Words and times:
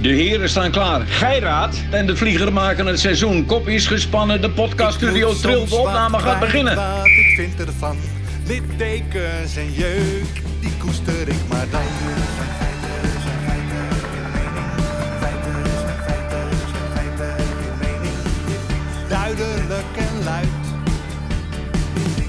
De 0.00 0.08
heren 0.08 0.48
staan 0.48 0.70
klaar. 0.70 1.00
Geiraat 1.06 1.76
en 1.90 2.06
de 2.06 2.16
vlieger 2.16 2.52
maken 2.52 2.86
het 2.86 3.00
seizoen. 3.00 3.46
Kop 3.46 3.68
is 3.68 3.86
gespannen, 3.86 4.40
de 4.40 4.50
podcaststudio 4.50 5.34
trilt. 5.34 5.68
De 5.68 5.76
opname 5.76 6.18
gaat 6.18 6.40
beginnen. 6.40 6.76
Wat 6.76 7.06
ik 7.06 7.32
vind 7.36 7.60
ervan, 7.66 7.96
littekens 8.46 9.56
en 9.56 9.72
jeuk, 9.72 10.42
die 10.60 10.76
koester 10.78 11.28
ik 11.28 11.48
maar 11.48 11.66
dan. 11.70 11.80
Duidelijk 19.08 19.96
en 19.96 20.24
luid, 20.24 20.48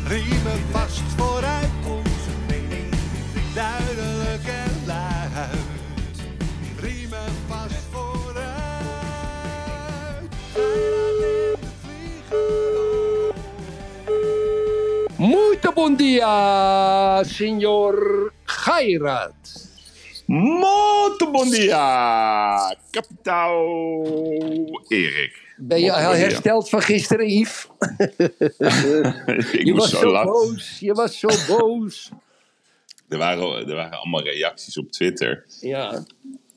riemen 0.07 0.61
vast 0.71 1.02
vooruit 1.18 1.56
Bom 15.77 15.93
dia, 15.93 17.21
senhor 17.25 18.33
Gairat. 18.49 19.35
Muito 20.27 21.29
bom 21.31 21.45
dia, 21.45 21.77
kapitaal 22.91 23.61
Erik. 24.89 25.37
Ben 25.57 25.79
je 25.79 25.85
dia. 25.91 26.13
hersteld 26.15 26.69
van 26.69 26.82
gisteren, 26.82 27.27
Yves? 27.29 27.68
Ik 29.59 29.65
Je 29.65 29.73
was 29.73 29.89
zo 29.89 29.97
zo 29.99 30.11
lachen. 30.11 30.32
boos, 30.32 30.79
je 30.79 30.93
was 30.93 31.19
zo 31.19 31.27
boos. 31.47 32.11
Er 33.09 33.17
waren, 33.17 33.67
er 33.69 33.75
waren 33.75 33.97
allemaal 33.99 34.23
reacties 34.23 34.77
op 34.77 34.91
Twitter. 34.91 35.45
Ja, 35.61 36.03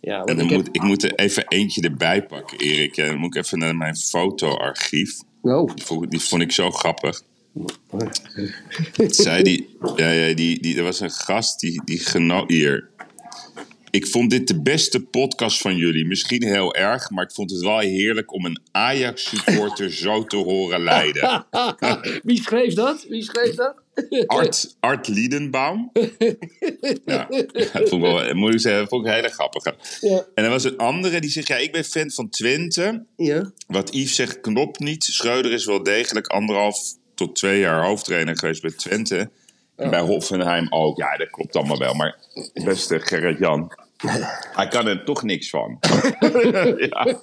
ja 0.01 0.25
En 0.25 0.37
dan 0.37 0.45
ik 0.45 0.51
heb- 0.51 0.59
moet, 0.59 0.69
ik 0.73 0.83
moet 0.83 1.03
er 1.05 1.15
even 1.15 1.45
eentje 1.49 1.83
erbij 1.83 2.23
pakken, 2.27 2.59
Erik. 2.59 2.97
En 2.97 3.07
dan 3.07 3.17
moet 3.19 3.35
ik 3.37 3.45
even 3.45 3.59
naar 3.59 3.77
mijn 3.77 3.97
fotoarchief. 3.97 5.17
Oh, 5.43 5.75
Die 5.75 5.85
vond, 5.85 6.11
die 6.11 6.21
vond 6.21 6.43
ik 6.43 6.53
zo 6.53 6.71
grappig. 6.71 7.23
Zei 9.25 9.43
die, 9.43 9.77
ja, 9.97 10.11
ja, 10.11 10.35
die, 10.35 10.61
die, 10.61 10.77
er 10.77 10.83
was 10.83 11.01
een 11.01 11.11
gast 11.11 11.61
die, 11.61 11.83
die 11.85 11.99
genoot 11.99 12.51
hier. 12.51 12.89
Ik 13.91 14.07
vond 14.07 14.31
dit 14.31 14.49
de 14.49 14.61
beste 14.61 15.01
podcast 15.01 15.61
van 15.61 15.77
jullie. 15.77 16.07
Misschien 16.07 16.45
heel 16.45 16.75
erg, 16.75 17.11
maar 17.11 17.25
ik 17.25 17.33
vond 17.33 17.51
het 17.51 17.61
wel 17.61 17.79
heerlijk 17.79 18.33
om 18.33 18.45
een 18.45 18.61
Ajax-supporter 18.71 19.93
zo 19.93 20.25
te 20.25 20.37
horen 20.37 20.83
leiden. 20.83 21.47
wie 22.23 22.43
schreef 22.43 22.75
dat? 22.75 23.07
Wie 23.09 23.23
schreef 23.23 23.55
dat? 23.55 23.75
Art, 24.27 24.77
Art 24.81 25.09
Liedenbaum. 25.09 25.91
Ja, 27.05 27.29
dat 27.73 27.89
vond 27.89 27.93
ik 27.93 28.13
wel, 28.13 28.35
moet 28.35 28.55
ik 28.55 28.61
zeggen, 28.61 28.81
dat 28.81 28.91
vond 28.91 29.03
ik 29.05 29.11
een 29.11 29.17
hele 29.17 29.29
grappige. 29.29 29.75
Ja. 30.01 30.27
En 30.35 30.45
er 30.45 30.51
was 30.51 30.65
een 30.65 30.77
andere 30.77 31.21
die 31.21 31.31
zegt, 31.31 31.49
ja, 31.49 31.57
ik 31.57 31.73
ben 31.73 31.85
fan 31.85 32.11
van 32.11 32.29
Twente. 32.29 33.05
Ja. 33.17 33.53
Wat 33.67 33.95
Yves 33.95 34.15
zegt 34.15 34.41
klopt 34.41 34.79
niet. 34.79 35.05
Schreuder 35.05 35.53
is 35.53 35.65
wel 35.65 35.83
degelijk 35.83 36.27
anderhalf 36.27 36.99
tot 37.21 37.37
twee 37.37 37.59
jaar 37.59 37.85
hoofdtrainer 37.85 38.39
geweest 38.39 38.63
bij 38.63 38.71
Twente. 38.71 39.31
En 39.77 39.91
bij 39.91 40.01
Hoffenheim 40.01 40.67
ook. 40.71 40.99
Ja, 40.99 41.17
dat 41.17 41.31
klopt 41.31 41.57
allemaal 41.57 41.79
wel. 41.79 41.95
Maar 41.95 42.17
beste 42.65 43.01
Gerrit-Jan, 43.01 43.73
hij 44.53 44.69
kan 44.69 44.87
er 44.87 45.05
toch 45.05 45.23
niks 45.23 45.51
van. 45.51 45.79
ja. 46.91 47.19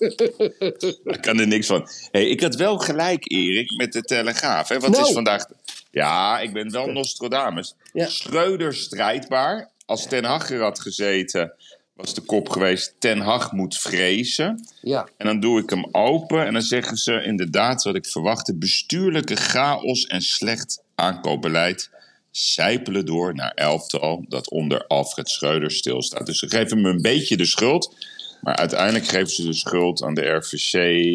Hij 1.04 1.20
kan 1.22 1.40
er 1.40 1.48
niks 1.48 1.68
van. 1.68 1.88
Hey, 2.12 2.28
ik 2.28 2.42
had 2.42 2.56
wel 2.56 2.78
gelijk, 2.78 3.32
Erik, 3.32 3.78
met 3.78 3.94
de 3.94 4.02
Telegraaf. 4.02 4.70
Hè? 4.70 4.80
Wat 4.80 4.90
Nou. 4.90 5.08
is 5.08 5.14
vandaag... 5.14 5.46
Ja, 5.92 6.40
ik 6.40 6.54
ben 6.54 6.72
wel 6.72 6.88
Nostradamus. 6.88 7.76
Ja. 7.94 8.08
Schreuder 8.08 8.76
strijdbaar. 8.76 9.72
Als 9.86 10.08
Ten 10.08 10.24
Hag 10.24 10.50
had 10.50 10.80
gezeten, 10.80 11.54
was 11.98 12.14
de 12.14 12.22
kop 12.22 12.50
geweest... 12.50 12.96
Ten 13.00 13.20
Hag 13.20 13.52
moet 13.52 13.78
vrezen. 13.78 14.68
Ja. 14.82 15.08
En 15.18 15.26
dan 15.26 15.40
doe 15.40 15.60
ik 15.62 15.70
hem 15.70 15.88
open 15.92 16.46
en 16.46 16.54
dan 16.54 16.62
zeggen 16.62 16.98
ze 16.98 17.24
inderdaad 17.24 17.84
wat 17.84 17.96
ik 17.96 18.06
verwachtte. 18.06 18.56
Bestuurlijke 18.56 19.36
chaos 19.36 20.06
en 20.06 20.22
slecht 20.22 20.84
aankoopbeleid 20.96 21.90
zijpelen 22.32 23.06
door 23.06 23.34
naar 23.36 23.52
elftal 23.52 24.26
dat 24.28 24.50
onder 24.50 24.88
Alfred 24.88 25.30
Schreuder 25.30 25.72
stilstaat. 25.72 26.26
Dus 26.26 26.40
ze 26.40 26.50
geven 26.50 26.82
me 26.82 26.90
een 26.90 27.02
beetje 27.02 27.38
de 27.38 27.46
schuld. 27.46 27.96
Maar 28.42 28.56
uiteindelijk 28.56 29.06
geven 29.08 29.28
ze 29.30 29.44
de 29.44 29.54
schuld 29.54 30.04
aan 30.04 30.14
de 30.14 30.26
RVC 30.30 30.74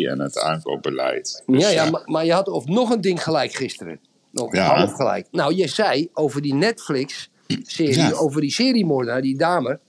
en 0.09 0.21
het 0.21 0.39
aankoopbeleid. 0.39 1.43
Dus 1.47 1.63
Ja, 1.63 1.69
ja, 1.69 1.91
maar, 1.91 2.03
maar 2.05 2.25
je 2.25 2.33
had 2.33 2.49
of 2.49 2.65
nog 2.67 2.91
een 2.91 3.01
ding 3.01 3.23
gelijk 3.23 3.55
gisteren. 3.55 4.01
Nog 4.31 4.55
Ja. 4.55 4.75
half 4.77 4.93
gelijk. 4.93 5.27
Nou, 5.31 5.55
je 5.55 5.69
zei 5.69 6.09
over 6.13 6.43
die 6.43 6.55
Netflix-serie, 6.55 7.97
Ja. 7.99 8.11
over 8.13 8.41
die 8.41 8.51
seriemoordenaar, 8.53 9.23
die 9.23 9.37
dame, 9.37 9.81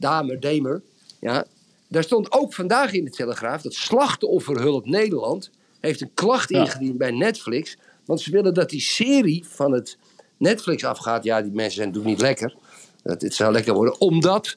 dame, 0.00 0.38
Demer. 0.38 0.82
Ja, 1.20 1.44
daar 1.88 2.02
stond 2.02 2.32
ook 2.32 2.54
vandaag 2.54 2.92
in 2.92 3.04
de 3.04 3.10
Telegraaf 3.10 3.62
dat 3.62 3.74
Slachtofferhulp 3.74 4.86
Nederland 4.86 5.50
heeft 5.80 6.00
een 6.00 6.14
klacht 6.14 6.50
ingediend 6.50 6.98
bij 6.98 7.10
Netflix. 7.10 7.76
Want 8.04 8.20
ze 8.20 8.30
willen 8.30 8.54
dat 8.54 8.70
die 8.70 8.80
serie 8.80 9.44
van 9.48 9.72
het 9.72 9.98
Netflix 10.36 10.84
afgaat. 10.84 11.24
Ja, 11.24 11.42
die 11.42 11.52
mensen 11.52 11.74
zijn 11.74 11.86
natuurlijk 11.86 12.14
niet 12.14 12.24
lekker. 12.26 12.54
Dat, 13.02 13.22
het 13.22 13.34
zou 13.34 13.52
lekker 13.52 13.74
worden. 13.74 14.00
Omdat 14.00 14.56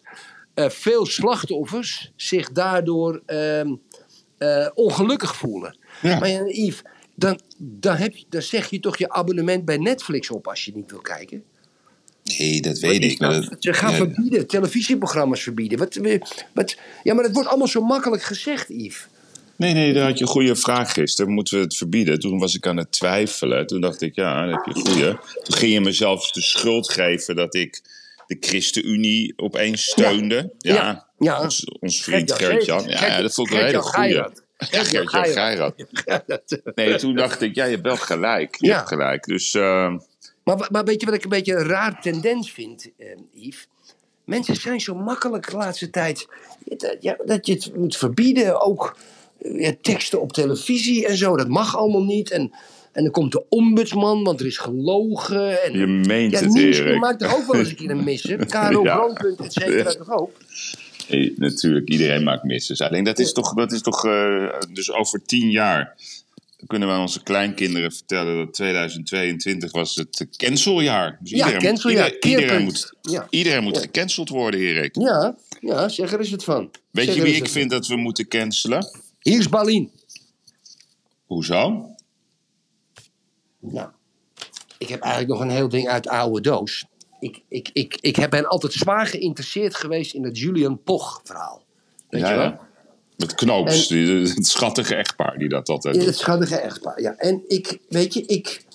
eh, 0.54 0.70
veel 0.70 1.06
slachtoffers 1.06 2.12
zich 2.16 2.52
daardoor 2.52 3.22
ehm, 3.26 3.76
eh, 4.38 4.70
ongelukkig 4.74 5.36
voelen. 5.36 5.78
Ja. 6.02 6.20
Maar 6.20 6.30
ja, 6.30 6.44
Yves, 6.46 6.82
dan, 7.16 7.40
dan, 7.58 7.96
heb 7.96 8.16
je, 8.16 8.26
dan 8.30 8.42
zeg 8.42 8.70
je 8.70 8.80
toch 8.80 8.98
je 8.98 9.10
abonnement 9.10 9.66
bij 9.66 9.78
Netflix 9.78 10.30
op 10.30 10.48
als 10.48 10.66
je 10.66 10.72
niet 10.76 10.92
wil 10.92 11.02
kijken. 11.02 11.44
Nee, 12.24 12.62
dat 12.62 12.80
weet 12.80 13.04
ik. 13.04 13.20
dat- 13.20 13.56
Ze 13.60 13.74
gaan 13.74 13.92
ja, 13.92 13.98
verbieden, 13.98 14.48
televisieprogramma's 14.48 15.42
verbieden. 15.44 15.78
Wat, 15.78 16.00
wat, 16.54 16.78
ja, 17.04 17.14
maar 17.14 17.24
dat 17.24 17.34
wordt 17.34 17.50
allemaal 17.50 17.68
zo 17.68 17.82
makkelijk 17.82 18.24
gezegd, 18.24 18.70
Yves. 18.70 19.08
Nee, 19.56 19.74
nee, 19.74 19.94
daar 19.94 20.06
had 20.08 20.18
je 20.18 20.24
een 20.24 20.30
goede 20.30 20.56
vraag 20.56 20.94
gisteren. 20.94 21.32
Moeten 21.32 21.58
we 21.58 21.64
het 21.64 21.78
verbieden? 21.78 22.20
Toen 22.20 22.40
was 22.40 22.56
ik 22.56 22.68
aan 22.68 22.78
het 22.78 22.92
twijfelen. 22.92 23.68
Toen 23.68 23.82
dacht 23.82 24.02
ik, 24.02 24.16
ja, 24.16 24.40
dan 24.46 24.50
heb 24.50 24.66
je 24.66 24.76
een 24.76 24.88
goede. 24.92 25.20
Toen 25.44 25.58
ging 25.58 25.72
je 25.74 25.82
mezelf 25.82 26.32
de 26.32 26.42
schuld 26.42 26.92
geven 26.92 27.36
dat 27.36 27.56
ik 27.56 27.82
de 28.28 28.38
ChristenUnie 28.40 29.34
opeens 29.36 29.84
steunde. 29.84 30.54
Ja, 30.58 30.74
Ja, 30.74 31.08
ja. 31.18 31.42
Ons, 31.42 31.66
ons 31.80 32.04
vriend 32.04 32.32
Gert-Jan 32.32 32.52
Gert-Jan. 32.52 32.80
Gert- 32.82 33.00
Ja, 33.00 33.08
ja, 33.08 33.22
dat 33.22 33.34
vond 33.34 33.50
ik 33.52 33.54
een 33.58 33.66
hele 33.66 33.78
goede. 33.82 33.98
Geirat. 33.98 34.44
Ja, 34.58 34.68
Gert-Jan 34.68 35.08
Geirat. 35.08 35.74
Geirat. 35.94 36.62
Nee, 36.76 36.96
toen 36.96 37.16
dacht 37.16 37.42
ik, 37.42 37.56
ja, 37.56 37.64
je 37.66 37.72
hebt 37.72 37.84
wel 37.84 37.96
gelijk. 37.98 38.56
Je 38.60 38.68
Ja. 38.68 38.76
hebt 38.76 38.88
gelijk. 38.88 39.24
Dus 39.24 39.54
eh, 39.54 39.94
Maar, 40.44 40.68
maar 40.72 40.84
weet 40.84 41.00
je 41.00 41.06
wat 41.06 41.16
ik 41.16 41.24
een 41.24 41.30
beetje 41.30 41.56
een 41.56 41.68
raar 41.68 42.02
tendens 42.02 42.52
vind, 42.52 42.90
eh, 42.98 43.08
Yves? 43.34 43.68
Mensen 44.26 44.56
zijn 44.56 44.82
zo 44.82 44.96
makkelijk 44.96 45.50
de 45.50 45.58
laatste 45.58 45.90
tijd. 45.90 46.28
Dat, 46.66 46.98
ja, 47.00 47.18
dat 47.26 47.48
je 47.48 47.54
het 47.54 47.76
moet 47.76 47.98
verbieden. 47.98 48.62
Ook 48.62 48.98
eh, 49.42 49.60
ja, 49.60 49.74
teksten 49.82 50.22
op 50.22 50.34
televisie 50.34 51.08
en 51.08 51.18
zo. 51.18 51.38
Dat 51.38 51.48
mag 51.48 51.78
allemaal 51.78 52.04
niet. 52.04 52.32
En, 52.32 52.52
en 52.92 53.04
dan 53.04 53.12
komt 53.12 53.32
de 53.32 53.44
ombudsman, 53.50 54.24
want 54.24 54.40
er 54.40 54.46
is 54.46 54.58
gelogen. 54.58 55.64
En, 55.64 55.78
je 55.78 55.88
meent 55.88 56.32
ja, 56.32 56.40
het, 56.40 56.56
Erik. 56.56 57.00
maakt 57.00 57.22
er 57.22 57.36
ook 57.36 57.52
wel 57.52 57.60
eens 57.60 57.70
een 57.70 57.76
keer 57.76 57.90
een 57.90 58.04
missen. 58.04 58.48
Karo 58.48 58.84
Ja. 58.84 58.96
Brandpunt, 58.96 59.40
et 59.40 59.54
cetera, 59.54 59.92
toch 59.92 60.12
ook? 60.12 60.32
Nee, 61.10 61.34
natuurlijk, 61.36 61.90
iedereen 61.90 62.24
maakt 62.24 62.44
misses. 62.44 62.82
Alleen 62.82 63.04
dat 63.04 63.20
is 63.20 63.34
toch, 63.34 63.54
dat 63.54 63.72
is 63.72 63.82
toch 63.82 64.06
eh, 64.06 64.54
dus 64.74 64.92
over 64.92 65.22
tien 65.26 65.50
jaar 65.50 65.96
kunnen 66.68 66.88
we 66.88 66.94
aan 66.94 67.02
onze 67.02 67.24
kleinkinderen 67.24 67.92
vertellen 67.92 68.38
dat 68.38 68.54
2022 68.54 69.72
was 69.72 69.96
het 69.96 70.28
canceljaar. 70.38 71.18
Dus 71.22 71.32
Ja, 71.32 71.58
canceljaar, 71.58 72.12
Iedereen, 72.12 72.30
iedereen 72.30 72.48
keerpunt. 72.48 72.64
moet, 73.02 73.14
Ja. 73.14 73.28
iedereen 73.30 73.64
moet 73.64 73.76
Ja. 73.76 73.82
gecanceld 73.82 74.30
worden, 74.30 74.60
Erik. 74.60 74.96
Ja, 75.00 75.36
ja, 75.60 75.90
zeg 75.90 76.12
er 76.12 76.20
eens 76.20 76.30
het 76.30 76.44
van. 76.44 76.72
Weet 76.92 77.06
Zeg 77.06 77.16
je 77.16 77.22
wie 77.22 77.36
ik 77.36 77.48
vind 77.50 77.70
dat 77.72 77.88
we 77.88 77.96
moeten 77.96 78.28
cancelen? 78.28 78.86
Hier 79.20 79.40
is 79.40 79.50
Balien. 79.50 79.92
Hoezo? 81.26 81.90
Nou, 83.60 83.90
ik 84.78 84.88
heb 84.90 85.02
eigenlijk 85.02 85.32
nog 85.34 85.42
een 85.42 85.56
heel 85.56 85.70
ding 85.70 85.88
uit 85.88 86.04
de 86.04 86.10
oude 86.10 86.42
doos. 86.42 86.86
Ik, 87.20 87.42
ik, 87.48 87.70
ik, 87.74 87.98
ik 88.02 88.16
heb 88.16 88.30
ben 88.30 88.48
altijd 88.48 88.74
zwaar 88.74 89.08
geïnteresseerd 89.08 89.76
geweest 89.76 90.14
in 90.14 90.24
het 90.24 90.38
Julian 90.40 90.84
Poch 90.84 91.22
verhaal. 91.24 91.64
Weet 92.10 92.28
je 92.28 92.36
wel? 92.36 92.60
Met 93.24 93.36
Knoops, 93.36 93.88
die, 93.88 94.08
het 94.08 94.48
schattige 94.48 94.96
echtpaar 94.96 95.38
die 95.38 95.50
dat 95.50 95.70
altijd 95.70 95.96
doet. 95.96 96.06
het 96.06 96.18
schattige 96.18 96.56
echtpaar, 96.56 97.02
ja. 97.02 97.16
En 97.18 97.42
ik, 97.48 97.78
weet 97.90 98.14
je, 98.14 98.26
ik, 98.26 98.66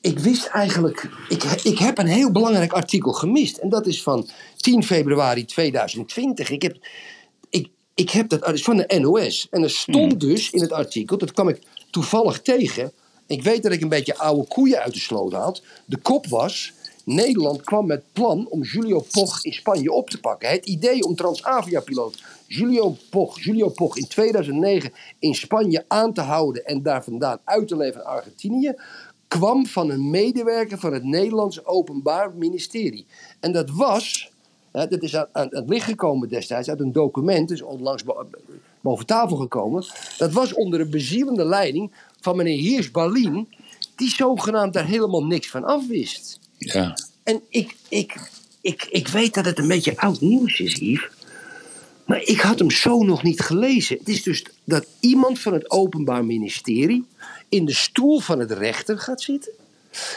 ik 0.00 0.18
wist 0.18 0.46
eigenlijk... 0.46 1.08
Ik, 1.28 1.42
ik 1.44 1.78
heb 1.78 1.98
een 1.98 2.06
heel 2.06 2.32
belangrijk 2.32 2.72
artikel 2.72 3.12
gemist. 3.12 3.56
En 3.56 3.68
dat 3.68 3.86
is 3.86 4.02
van 4.02 4.28
10 4.56 4.84
februari 4.84 5.44
2020. 5.44 6.50
Ik 6.50 6.62
heb, 6.62 6.76
ik, 7.50 7.68
ik 7.94 8.10
heb 8.10 8.28
dat, 8.28 8.52
is 8.52 8.62
van 8.62 8.76
de 8.76 8.98
NOS. 8.98 9.46
En 9.50 9.62
er 9.62 9.70
stond 9.70 10.20
dus 10.20 10.50
in 10.50 10.60
het 10.60 10.72
artikel, 10.72 11.18
dat 11.18 11.32
kwam 11.32 11.48
ik 11.48 11.58
toevallig 11.90 12.40
tegen... 12.40 12.92
Ik 13.26 13.42
weet 13.42 13.62
dat 13.62 13.72
ik 13.72 13.80
een 13.80 13.88
beetje 13.88 14.18
oude 14.18 14.48
koeien 14.48 14.82
uit 14.82 14.94
de 14.94 15.00
sloot 15.00 15.32
had. 15.32 15.62
De 15.84 15.96
kop 15.96 16.26
was... 16.26 16.72
Nederland 17.14 17.62
kwam 17.62 17.86
met 17.86 18.02
plan 18.12 18.46
om 18.48 18.62
Julio 18.62 19.04
Poch 19.10 19.44
in 19.44 19.52
Spanje 19.52 19.92
op 19.92 20.10
te 20.10 20.20
pakken. 20.20 20.48
Het 20.48 20.66
idee 20.66 21.02
om 21.02 21.14
Transavia-piloot 21.14 22.22
Julio 22.46 22.96
Poch, 23.10 23.40
Julio 23.40 23.68
Poch 23.68 23.96
in 23.96 24.06
2009 24.06 24.92
in 25.18 25.34
Spanje 25.34 25.84
aan 25.88 26.12
te 26.12 26.20
houden 26.20 26.64
en 26.64 26.82
daar 26.82 27.04
vandaan 27.04 27.38
uit 27.44 27.68
te 27.68 27.76
leveren 27.76 28.06
aan 28.06 28.16
Argentinië, 28.16 28.74
kwam 29.28 29.66
van 29.66 29.90
een 29.90 30.10
medewerker 30.10 30.78
van 30.78 30.92
het 30.92 31.04
Nederlandse 31.04 31.66
Openbaar 31.66 32.34
Ministerie. 32.34 33.06
En 33.40 33.52
dat 33.52 33.70
was, 33.70 34.30
Hè, 34.72 34.86
dat 34.86 35.02
is 35.02 35.16
aan, 35.16 35.48
het 35.50 35.68
licht 35.68 35.84
gekomen 35.84 36.28
destijds 36.28 36.68
uit 36.68 36.80
een 36.80 36.92
document, 36.92 37.48
dus 37.48 37.62
onlangs 37.62 38.04
bo- 38.04 38.26
boven 38.80 39.06
tafel 39.06 39.36
gekomen. 39.36 39.86
Dat 40.18 40.32
was 40.32 40.54
onder 40.54 40.78
de 40.78 40.88
bezielende 40.88 41.44
leiding 41.44 41.92
van 42.20 42.36
meneer 42.36 42.62
Heers 42.62 42.90
Balin, 42.90 43.48
die 43.96 44.08
zogenaamd 44.08 44.72
daar 44.72 44.86
helemaal 44.86 45.24
niks 45.24 45.50
van 45.50 45.64
afwist. 45.64 46.38
Ja. 46.58 46.98
En 47.22 47.42
ik, 47.48 47.76
ik, 47.88 48.30
ik, 48.60 48.86
ik 48.90 49.08
weet 49.08 49.34
dat 49.34 49.44
het 49.44 49.58
een 49.58 49.68
beetje 49.68 49.96
oud 49.96 50.20
nieuws 50.20 50.60
is, 50.60 50.74
Yves. 50.74 51.08
Maar 52.04 52.22
ik 52.22 52.40
had 52.40 52.58
hem 52.58 52.70
zo 52.70 53.02
nog 53.02 53.22
niet 53.22 53.40
gelezen. 53.40 53.98
Het 53.98 54.08
is 54.08 54.22
dus 54.22 54.44
dat 54.64 54.86
iemand 55.00 55.38
van 55.38 55.52
het 55.52 55.70
Openbaar 55.70 56.24
Ministerie 56.24 57.04
in 57.48 57.64
de 57.64 57.74
stoel 57.74 58.20
van 58.20 58.38
het 58.38 58.50
rechter 58.50 58.98
gaat 58.98 59.22
zitten. 59.22 59.52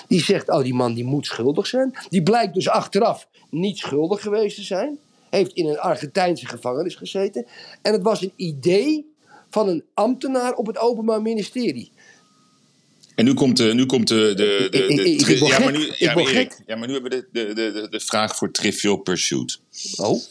Die 0.08 0.24
zegt, 0.24 0.50
oh 0.50 0.64
die 0.64 0.74
man 0.74 0.94
die 0.94 1.04
moet 1.04 1.26
schuldig 1.26 1.68
zijn. 1.68 1.94
Die 2.10 2.24
blijkt 2.24 2.54
dus 2.54 2.70
achteraf 2.70 3.28
niet 3.50 3.78
schuldig 3.78 4.22
geweest 4.22 4.56
te 4.56 4.64
zijn. 4.64 4.98
Heeft 5.30 5.54
in 5.54 5.68
een 5.68 5.80
Argentijnse 5.80 6.46
gevangenis 6.46 6.96
gezeten. 6.96 7.46
En 7.82 7.94
het 7.94 8.02
was 8.02 8.22
een 8.22 8.34
idee 8.36 9.14
van 9.50 9.68
een 9.68 9.84
ambtenaar 9.94 10.54
op 10.54 10.68
het 10.68 10.78
Openbaar 10.78 11.22
Ministerie. 11.22 11.92
En 13.16 13.26
nu 13.26 13.34
komt 13.34 13.58
de. 13.58 13.74
Nu 13.74 13.86
komt 13.86 14.08
de, 14.08 14.34
de, 14.36 14.68
de, 14.72 14.96
de- 14.96 15.12
ik- 15.12 15.28
ja, 15.28 15.60
maar 15.60 15.74
gek. 15.74 15.78
nu, 15.78 15.86
Ik 15.88 15.96
ja, 15.98 16.06
maar 16.14 16.24
word 16.24 16.36
Erik, 16.36 16.52
gek. 16.54 16.64
ja, 16.68 16.76
maar 16.76 16.88
nu 16.88 16.94
hebben 16.94 17.12
we 17.12 17.28
de, 17.32 17.54
de, 17.54 17.72
de, 17.72 17.88
de, 17.90 18.00
vraag 18.00 18.36
voor 18.36 18.52
Trivial 18.52 18.98
Pursuit. 18.98 19.60
Oh, 19.96 20.22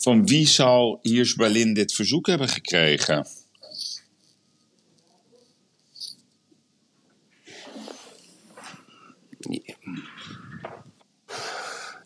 Van 0.00 0.26
wie 0.26 0.46
zal 0.48 0.98
Hiers 1.02 1.34
Berlin 1.34 1.74
dit 1.74 1.94
verzoek 1.94 2.26
hebben 2.26 2.48
gekregen? 2.48 3.26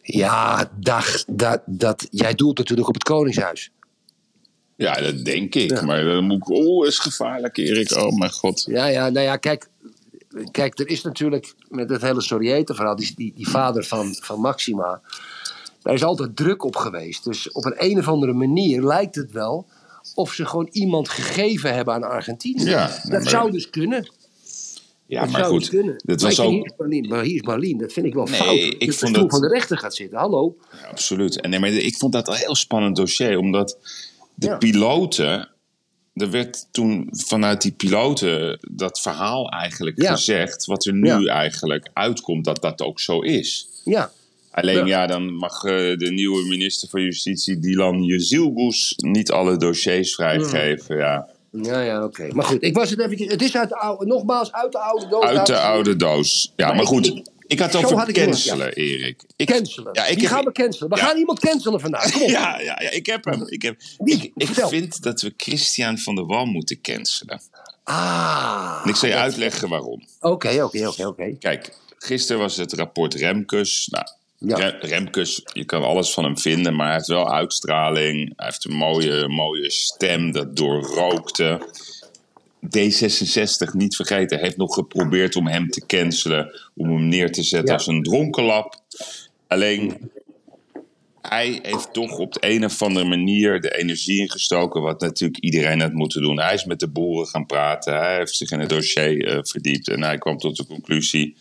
ja, 0.02 0.70
dat, 0.80 1.24
dat, 1.28 1.62
dat, 1.66 2.06
jij 2.10 2.34
doelt 2.34 2.58
natuurlijk 2.58 2.88
op 2.88 2.94
het 2.94 3.02
Koningshuis. 3.02 3.70
Ja, 4.76 4.94
dat 5.00 5.24
denk 5.24 5.54
ik. 5.54 5.70
Ja. 5.70 5.82
Maar 5.82 6.04
dan 6.04 6.24
moet 6.24 6.36
ik. 6.36 6.48
Oh, 6.48 6.86
is 6.86 6.98
gevaarlijk, 6.98 7.56
Erik. 7.56 7.96
Oh, 7.96 8.18
mijn 8.18 8.30
god. 8.30 8.64
Ja, 8.66 8.86
ja, 8.86 9.08
nou 9.08 9.26
ja, 9.26 9.36
kijk. 9.36 9.68
Kijk, 10.50 10.78
er 10.78 10.88
is 10.88 11.02
natuurlijk 11.02 11.54
met 11.68 11.90
het 11.90 12.02
hele 12.02 12.20
Sorriete-verhaal, 12.20 12.96
die, 12.96 13.12
die, 13.16 13.32
die 13.36 13.48
vader 13.48 13.84
van, 13.84 14.14
van 14.20 14.40
Maxima, 14.40 15.00
daar 15.82 15.94
is 15.94 16.02
altijd 16.04 16.36
druk 16.36 16.64
op 16.64 16.76
geweest. 16.76 17.24
Dus 17.24 17.52
op 17.52 17.64
een, 17.64 17.74
een 17.76 17.98
of 17.98 18.08
andere 18.08 18.32
manier 18.32 18.82
lijkt 18.82 19.14
het 19.14 19.32
wel 19.32 19.66
of 20.14 20.32
ze 20.32 20.46
gewoon 20.46 20.68
iemand 20.72 21.08
gegeven 21.08 21.74
hebben 21.74 21.94
aan 21.94 22.02
Argentinië. 22.02 22.64
Ja, 22.64 22.86
dat 23.02 23.10
maar- 23.22 23.28
zou 23.28 23.50
dus 23.50 23.70
kunnen. 23.70 24.10
Ja, 25.06 25.20
dat 25.20 25.30
maar 25.30 25.40
zou 25.40 25.52
goed. 25.52 25.60
dus 25.60 25.68
kunnen. 25.68 26.00
Was 26.04 26.40
ook. 26.40 26.50
Hier 26.50 26.64
is 26.88 27.08
maar 27.08 27.22
hier 27.22 27.34
is 27.34 27.40
Berlin, 27.40 27.78
dat 27.78 27.92
vind 27.92 28.06
ik 28.06 28.14
wel 28.14 28.24
Nee, 28.24 28.34
fout. 28.34 28.54
ik 28.56 28.70
dat 28.70 28.80
de 28.80 28.86
vond 28.86 28.96
stoel 29.10 29.12
dat- 29.12 29.30
van 29.30 29.40
de 29.40 29.48
rechter 29.48 29.78
gaat 29.78 29.94
zitten. 29.94 30.18
Hallo. 30.18 30.56
Ja, 30.82 30.88
absoluut. 30.88 31.40
En 31.40 31.50
nee, 31.50 31.60
maar 31.60 31.70
ik 31.72 31.96
vond 31.96 32.12
dat 32.12 32.28
een 32.28 32.34
heel 32.34 32.54
spannend 32.54 32.96
dossier, 32.96 33.38
omdat 33.38 33.78
de 34.34 34.46
Ja. 34.46 34.56
piloten. 34.56 35.48
Er 36.14 36.30
werd 36.30 36.66
toen 36.70 37.08
vanuit 37.10 37.62
die 37.62 37.72
piloten 37.72 38.58
dat 38.70 39.00
verhaal 39.00 39.48
eigenlijk 39.50 40.02
Ja. 40.02 40.12
gezegd, 40.14 40.64
wat 40.64 40.86
er 40.86 40.92
nu 40.94 41.26
eigenlijk 41.26 41.90
uitkomt, 41.92 42.44
dat 42.44 42.62
dat 42.62 42.82
ook 42.82 43.00
zo 43.00 43.20
is. 43.20 43.68
Ja, 43.84 44.10
Alleen 44.50 44.86
Ja. 44.86 45.06
dan 45.06 45.34
mag 45.34 45.64
eh, 45.64 45.72
de 45.96 46.10
nieuwe 46.12 46.48
minister 46.48 46.88
van 46.88 47.02
Justitie, 47.02 47.58
Dylan 47.58 48.02
Jezilgoes, 48.02 48.94
niet 48.96 49.30
alle 49.30 49.56
dossiers 49.56 50.14
vrijgeven. 50.14 50.96
Ja. 50.96 51.28
ja, 51.50 51.80
ja 51.80 52.04
oké. 52.04 52.28
Maar 52.32 52.44
goed, 52.44 52.62
ik 52.62 52.74
was 52.74 52.90
het 52.90 53.00
even. 53.00 53.28
Het 53.28 53.42
is 53.42 53.56
uit 53.56 53.68
de 53.68 53.76
oude, 53.76 54.06
nogmaals 54.06 54.52
uit 54.52 54.72
de 54.72 54.78
oude 54.78 55.08
doos. 55.08 55.24
Uit 55.24 55.46
de 55.46 55.58
oude 55.58 55.96
doos. 55.96 56.52
Ja, 56.56 56.66
maar, 56.66 56.76
Maar 56.76 56.86
goed. 56.86 57.06
ik- 57.06 57.26
Ik, 57.54 57.60
had 57.60 57.72
het 57.72 57.84
over 57.92 58.08
ik 58.08 58.14
cancelen, 58.14 58.72
Erik. 58.72 59.22
Ik, 59.36 59.46
Cancelen. 59.46 59.92
Ja, 59.92 60.06
ik 60.06 60.14
Wie 60.14 60.24
heb- 60.26 60.32
gaan 60.36 60.44
we 60.44 60.52
cancelen? 60.52 60.90
We 60.90 60.96
Ja. 60.96 61.04
gaan 61.04 61.16
iemand 61.16 61.40
cancelen 61.40 61.80
vandaag. 61.80 62.10
Kom 62.12 62.22
op. 62.22 62.28
Ja, 62.28 62.60
ja, 62.60 62.78
ja, 62.82 62.90
ik 62.90 63.06
heb 63.06 63.24
hem. 63.24 63.42
Ik, 63.48 63.62
heb, 63.62 63.76
ik, 64.04 64.30
ik 64.34 64.48
vind 64.68 65.02
dat 65.02 65.20
we 65.20 65.34
Christian 65.36 65.98
van 65.98 66.14
der 66.14 66.26
Wal 66.26 66.44
moeten 66.44 66.80
cancelen. 66.80 67.40
Ah. 67.84 68.80
En 68.84 68.90
ik 68.90 68.96
zal 68.96 69.08
je 69.08 69.14
uitleggen 69.14 69.68
waarom. 69.68 70.02
Oké, 70.20 70.62
oké, 70.64 70.86
oké, 70.88 71.06
oké. 71.06 71.36
Kijk, 71.38 71.76
gisteren 71.98 72.40
was 72.40 72.56
het 72.56 72.72
rapport 72.72 73.14
Remkes. 73.14 73.88
Nou, 73.90 74.04
Ja. 74.38 74.56
Re- 74.56 74.78
Remkes, 74.80 75.40
je 75.52 75.64
kan 75.64 75.82
alles 75.82 76.10
van 76.12 76.24
hem 76.24 76.38
vinden, 76.38 76.76
maar 76.76 76.86
hij 76.86 76.94
heeft 76.94 77.06
wel 77.08 77.32
uitstraling. 77.32 78.32
Hij 78.36 78.46
heeft 78.46 78.64
een 78.64 78.76
mooie, 78.76 79.28
mooie 79.28 79.70
stem 79.70 80.32
dat 80.32 80.56
doorrookte. 80.56 81.68
D66, 82.66 83.72
niet 83.72 83.96
vergeten, 83.96 84.38
heeft 84.38 84.56
nog 84.56 84.74
geprobeerd 84.74 85.36
om 85.36 85.46
hem 85.46 85.68
te 85.70 85.86
cancelen. 85.86 86.60
Om 86.76 86.90
hem 86.90 87.08
neer 87.08 87.32
te 87.32 87.42
zetten 87.42 87.68
Ja. 87.68 87.74
als 87.74 87.86
een 87.86 88.02
dronkenlap. 88.02 88.80
Alleen, 89.48 90.10
hij 91.22 91.58
heeft 91.62 91.92
toch 91.92 92.18
op 92.18 92.32
de 92.32 92.38
een 92.48 92.64
of 92.64 92.82
andere 92.82 93.06
manier 93.06 93.60
de 93.60 93.76
energie 93.78 94.18
ingestoken. 94.20 94.82
Wat 94.82 95.00
natuurlijk 95.00 95.42
iedereen 95.42 95.80
had 95.80 95.92
moeten 95.92 96.22
doen. 96.22 96.40
Hij 96.40 96.54
is 96.54 96.64
met 96.64 96.80
de 96.80 96.88
boeren 96.88 97.26
gaan 97.26 97.46
praten. 97.46 97.96
Hij 97.96 98.16
heeft 98.16 98.34
zich 98.36 98.50
in 98.50 98.60
het 98.60 98.68
dossier 98.68 99.26
eh, 99.28 99.38
verdiept. 99.42 99.88
En 99.88 100.02
hij 100.02 100.18
kwam 100.18 100.38
tot 100.38 100.56
de 100.56 100.66
conclusie 100.66 101.36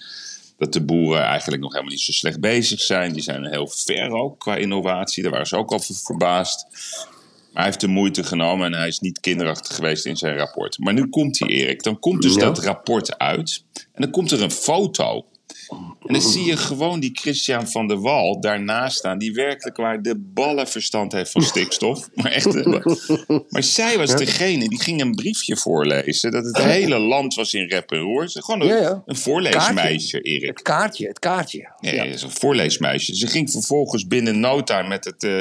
dat 0.57 0.73
de 0.73 0.83
boeren 0.83 1.21
eigenlijk 1.23 1.61
nog 1.61 1.71
helemaal 1.71 1.91
niet 1.93 2.01
zo 2.01 2.11
slecht 2.11 2.39
bezig 2.39 2.79
zijn. 2.81 3.13
Die 3.13 3.21
zijn 3.23 3.45
heel 3.45 3.67
ver 3.67 4.11
ook 4.11 4.39
qua 4.39 4.55
innovatie. 4.55 5.23
Daar 5.23 5.31
waren 5.31 5.47
ze 5.47 5.55
ook 5.57 5.71
al 5.71 5.79
ver- 5.79 5.95
verbaasd. 5.95 6.67
Maar 7.53 7.63
hij 7.63 7.71
heeft 7.71 7.81
de 7.81 7.87
moeite 7.87 8.23
genomen 8.23 8.65
en 8.65 8.79
hij 8.79 8.87
is 8.87 8.99
niet 8.99 9.19
kinderachtig 9.19 9.75
geweest 9.75 10.05
in 10.05 10.17
zijn 10.17 10.37
rapport. 10.37 10.77
Maar 10.79 10.93
nu 10.93 11.09
komt 11.09 11.39
hij, 11.39 11.47
Erik. 11.47 11.83
Dan 11.83 11.99
komt 11.99 12.21
dus 12.21 12.33
Ja. 12.35 12.39
dat 12.39 12.59
rapport 12.59 13.17
uit. 13.17 13.63
En 13.73 14.01
dan 14.01 14.11
komt 14.11 14.31
er 14.31 14.41
een 14.41 14.51
foto. 14.51 15.25
En 16.05 16.13
dan 16.13 16.21
zie 16.21 16.45
je 16.45 16.57
gewoon 16.57 16.99
die 16.99 17.11
Christian 17.13 17.67
van 17.67 17.87
der 17.87 18.01
Wal 18.01 18.41
daarnaast 18.41 18.97
staan. 18.97 19.17
Die 19.17 19.33
werkelijk 19.33 19.77
waar 19.77 20.01
de 20.01 20.15
ballen 20.17 20.67
verstand 20.67 21.11
heeft 21.11 21.31
van 21.31 21.41
stikstof. 21.41 22.09
Maar, 22.13 22.31
echt, 22.31 22.55
eh, 22.55 22.83
maar 23.49 23.63
zij 23.63 23.97
was 23.97 24.15
degene 24.15 24.69
die 24.69 24.81
ging 24.81 25.01
een 25.01 25.15
briefje 25.15 25.57
voorlezen. 25.57 26.31
Dat 26.31 26.45
het 26.45 26.57
hele 26.57 26.99
land 26.99 27.33
was 27.33 27.53
in 27.53 27.67
rep 27.67 27.91
en 27.91 27.99
roer. 27.99 28.29
Gewoon 28.29 28.61
een, 28.61 28.67
Ja, 28.67 28.77
ja. 28.77 29.03
een 29.05 29.15
voorleesmeisje, 29.15 30.21
Erik. 30.21 30.47
Het 30.47 30.61
kaartje, 30.61 31.07
het 31.07 31.19
kaartje. 31.19 31.71
Nee, 31.79 32.09
is 32.09 32.21
een 32.21 32.31
voorleesmeisje. 32.31 33.15
Ze 33.15 33.27
ging 33.27 33.51
vervolgens 33.51 34.07
binnen 34.07 34.39
no 34.39 34.63
time 34.63 34.87
met, 34.87 35.05
het, 35.05 35.23
eh, 35.23 35.39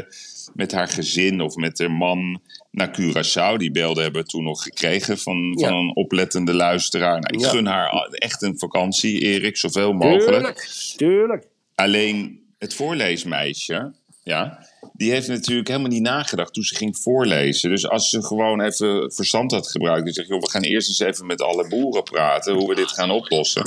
met 0.55 0.73
haar 0.73 0.89
gezin 0.89 1.41
of 1.41 1.57
met 1.57 1.79
haar 1.79 1.91
man 1.91 2.41
naar 2.73 3.01
Curaçao. 3.01 3.57
Die 3.57 3.71
beelden 3.71 4.03
hebben 4.03 4.23
we 4.23 4.29
toen 4.29 4.45
nog 4.45 4.63
gekregen 4.63 5.19
van, 5.19 5.53
van 5.59 5.69
Ja. 5.73 5.79
een 5.79 5.97
oplettende 5.97 6.55
luisteraar. 6.55 7.21
Nou, 7.21 7.35
ik 7.35 7.41
Ja. 7.41 7.49
gun 7.49 7.67
haar 7.67 7.91
echt 8.11 8.43
een 8.43 8.59
vakantie, 8.59 9.19
Erik, 9.21 9.57
zoveel 9.57 9.93
mogelijk. 9.93 10.23
Tuurlijk, 10.25 10.95
tuurlijk. 10.97 11.47
Alleen 11.75 12.41
het 12.59 12.75
voorleesmeisje, 12.75 13.93
ja, 14.23 14.67
die 14.93 15.11
heeft 15.11 15.29
natuurlijk 15.29 15.69
helemaal 15.69 15.91
niet 15.91 16.03
nagedacht 16.03 16.53
toen 16.55 16.63
ze 16.63 16.75
ging 16.75 16.99
voorlezen. 16.99 17.71
Dus 17.71 17.89
als 17.89 18.11
ze 18.11 18.23
gewoon 18.23 18.61
even 18.61 19.13
verstand 19.13 19.51
had 19.51 19.71
gebruikt 19.71 20.07
en 20.07 20.13
zegt, 20.13 20.29
joh, 20.29 20.41
we 20.41 20.51
gaan 20.51 20.63
eerst 20.63 20.89
eens 20.89 20.99
even 20.99 21.27
met 21.27 21.43
alle 21.43 21.69
boeren 21.69 22.03
praten 22.03 22.55
hoe 22.55 22.69
we 22.69 22.75
dit 22.75 22.91
gaan 22.91 23.11
oplossen. 23.11 23.63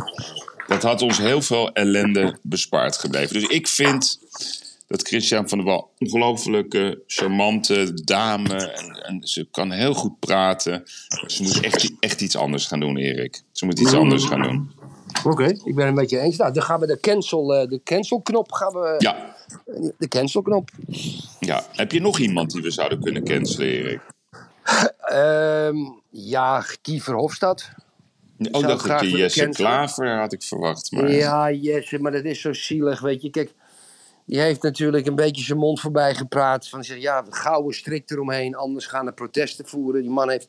Dat 0.67 0.83
had 0.83 1.01
ons 1.01 1.17
heel 1.17 1.41
veel 1.41 1.71
ellende 1.73 2.37
bespaard 2.41 2.97
gebleven. 2.97 3.33
Dus 3.33 3.47
ik 3.49 3.67
vind 3.67 4.19
dat 4.87 5.07
Christian 5.07 5.49
van 5.49 5.57
der 5.57 5.67
Wal 5.67 5.91
een 5.97 6.07
ongelofelijke, 6.07 7.03
charmante 7.07 8.03
dame. 8.03 8.55
En, 8.55 9.03
en 9.03 9.27
ze 9.27 9.47
kan 9.51 9.71
heel 9.71 9.93
goed 9.93 10.19
praten. 10.19 10.83
Ze 11.27 11.43
moet 11.43 11.59
echt, 11.59 11.91
echt 11.99 12.21
iets 12.21 12.35
anders 12.35 12.65
gaan 12.65 12.79
doen, 12.79 12.97
Erik. 12.97 13.41
Ze 13.51 13.65
moet 13.65 13.79
iets 13.79 13.93
anders 13.93 14.25
gaan 14.25 14.41
doen. 14.41 14.71
Oké, 15.23 15.45
ik 15.63 15.75
ben 15.75 15.85
het 15.85 15.95
met 15.95 16.09
je 16.09 16.19
eens. 16.19 16.37
Nou, 16.37 16.53
dan 16.53 16.63
gaan 16.63 16.79
we 16.79 16.87
de 16.87 16.99
cancel, 16.99 17.55
eh, 17.55 17.69
de 17.69 17.81
cancelknop 17.83 18.51
gaan 18.51 18.73
we. 18.73 18.95
Ja, 18.97 19.35
De 19.97 20.07
cancelknop. 20.07 20.69
ja. 21.39 21.65
Heb 21.71 21.91
je 21.91 22.01
nog 22.01 22.19
iemand 22.19 22.51
die 22.51 22.61
we 22.61 22.71
zouden 22.71 22.99
kunnen 23.01 23.23
cancelen, 23.23 23.67
Erik? 23.67 24.01
Ehm, 24.99 25.77
ja, 26.09 26.65
Kiefer 26.81 27.13
Hofstad. 27.13 27.69
Oh, 28.51 28.61
willen 28.61 29.09
Jesse. 29.09 29.49
Klaver 29.49 30.19
had 30.19 30.33
ik 30.33 30.43
verwacht. 30.43 30.91
Maar... 30.91 31.11
Ja, 31.11 31.51
Jesse, 31.51 31.99
maar 31.99 32.11
dat 32.11 32.23
is 32.23 32.41
zo 32.41 32.53
zielig, 32.53 32.99
weet 33.01 33.21
je. 33.21 33.29
Kijk, 33.29 33.53
die 34.25 34.39
heeft 34.39 34.61
natuurlijk 34.61 35.07
een 35.07 35.15
beetje 35.15 35.43
zijn 35.43 35.57
mond 35.57 35.79
voorbij 35.79 36.15
gepraat. 36.15 36.69
Van, 36.69 36.83
zegt, 36.83 37.01
ja, 37.01 37.25
gouden 37.29 37.73
strik 37.73 38.11
eromheen, 38.11 38.55
anders 38.55 38.85
gaan 38.85 39.07
er 39.07 39.13
protesten 39.13 39.65
voeren. 39.65 40.01
Die 40.01 40.11
man 40.11 40.29
heeft 40.29 40.47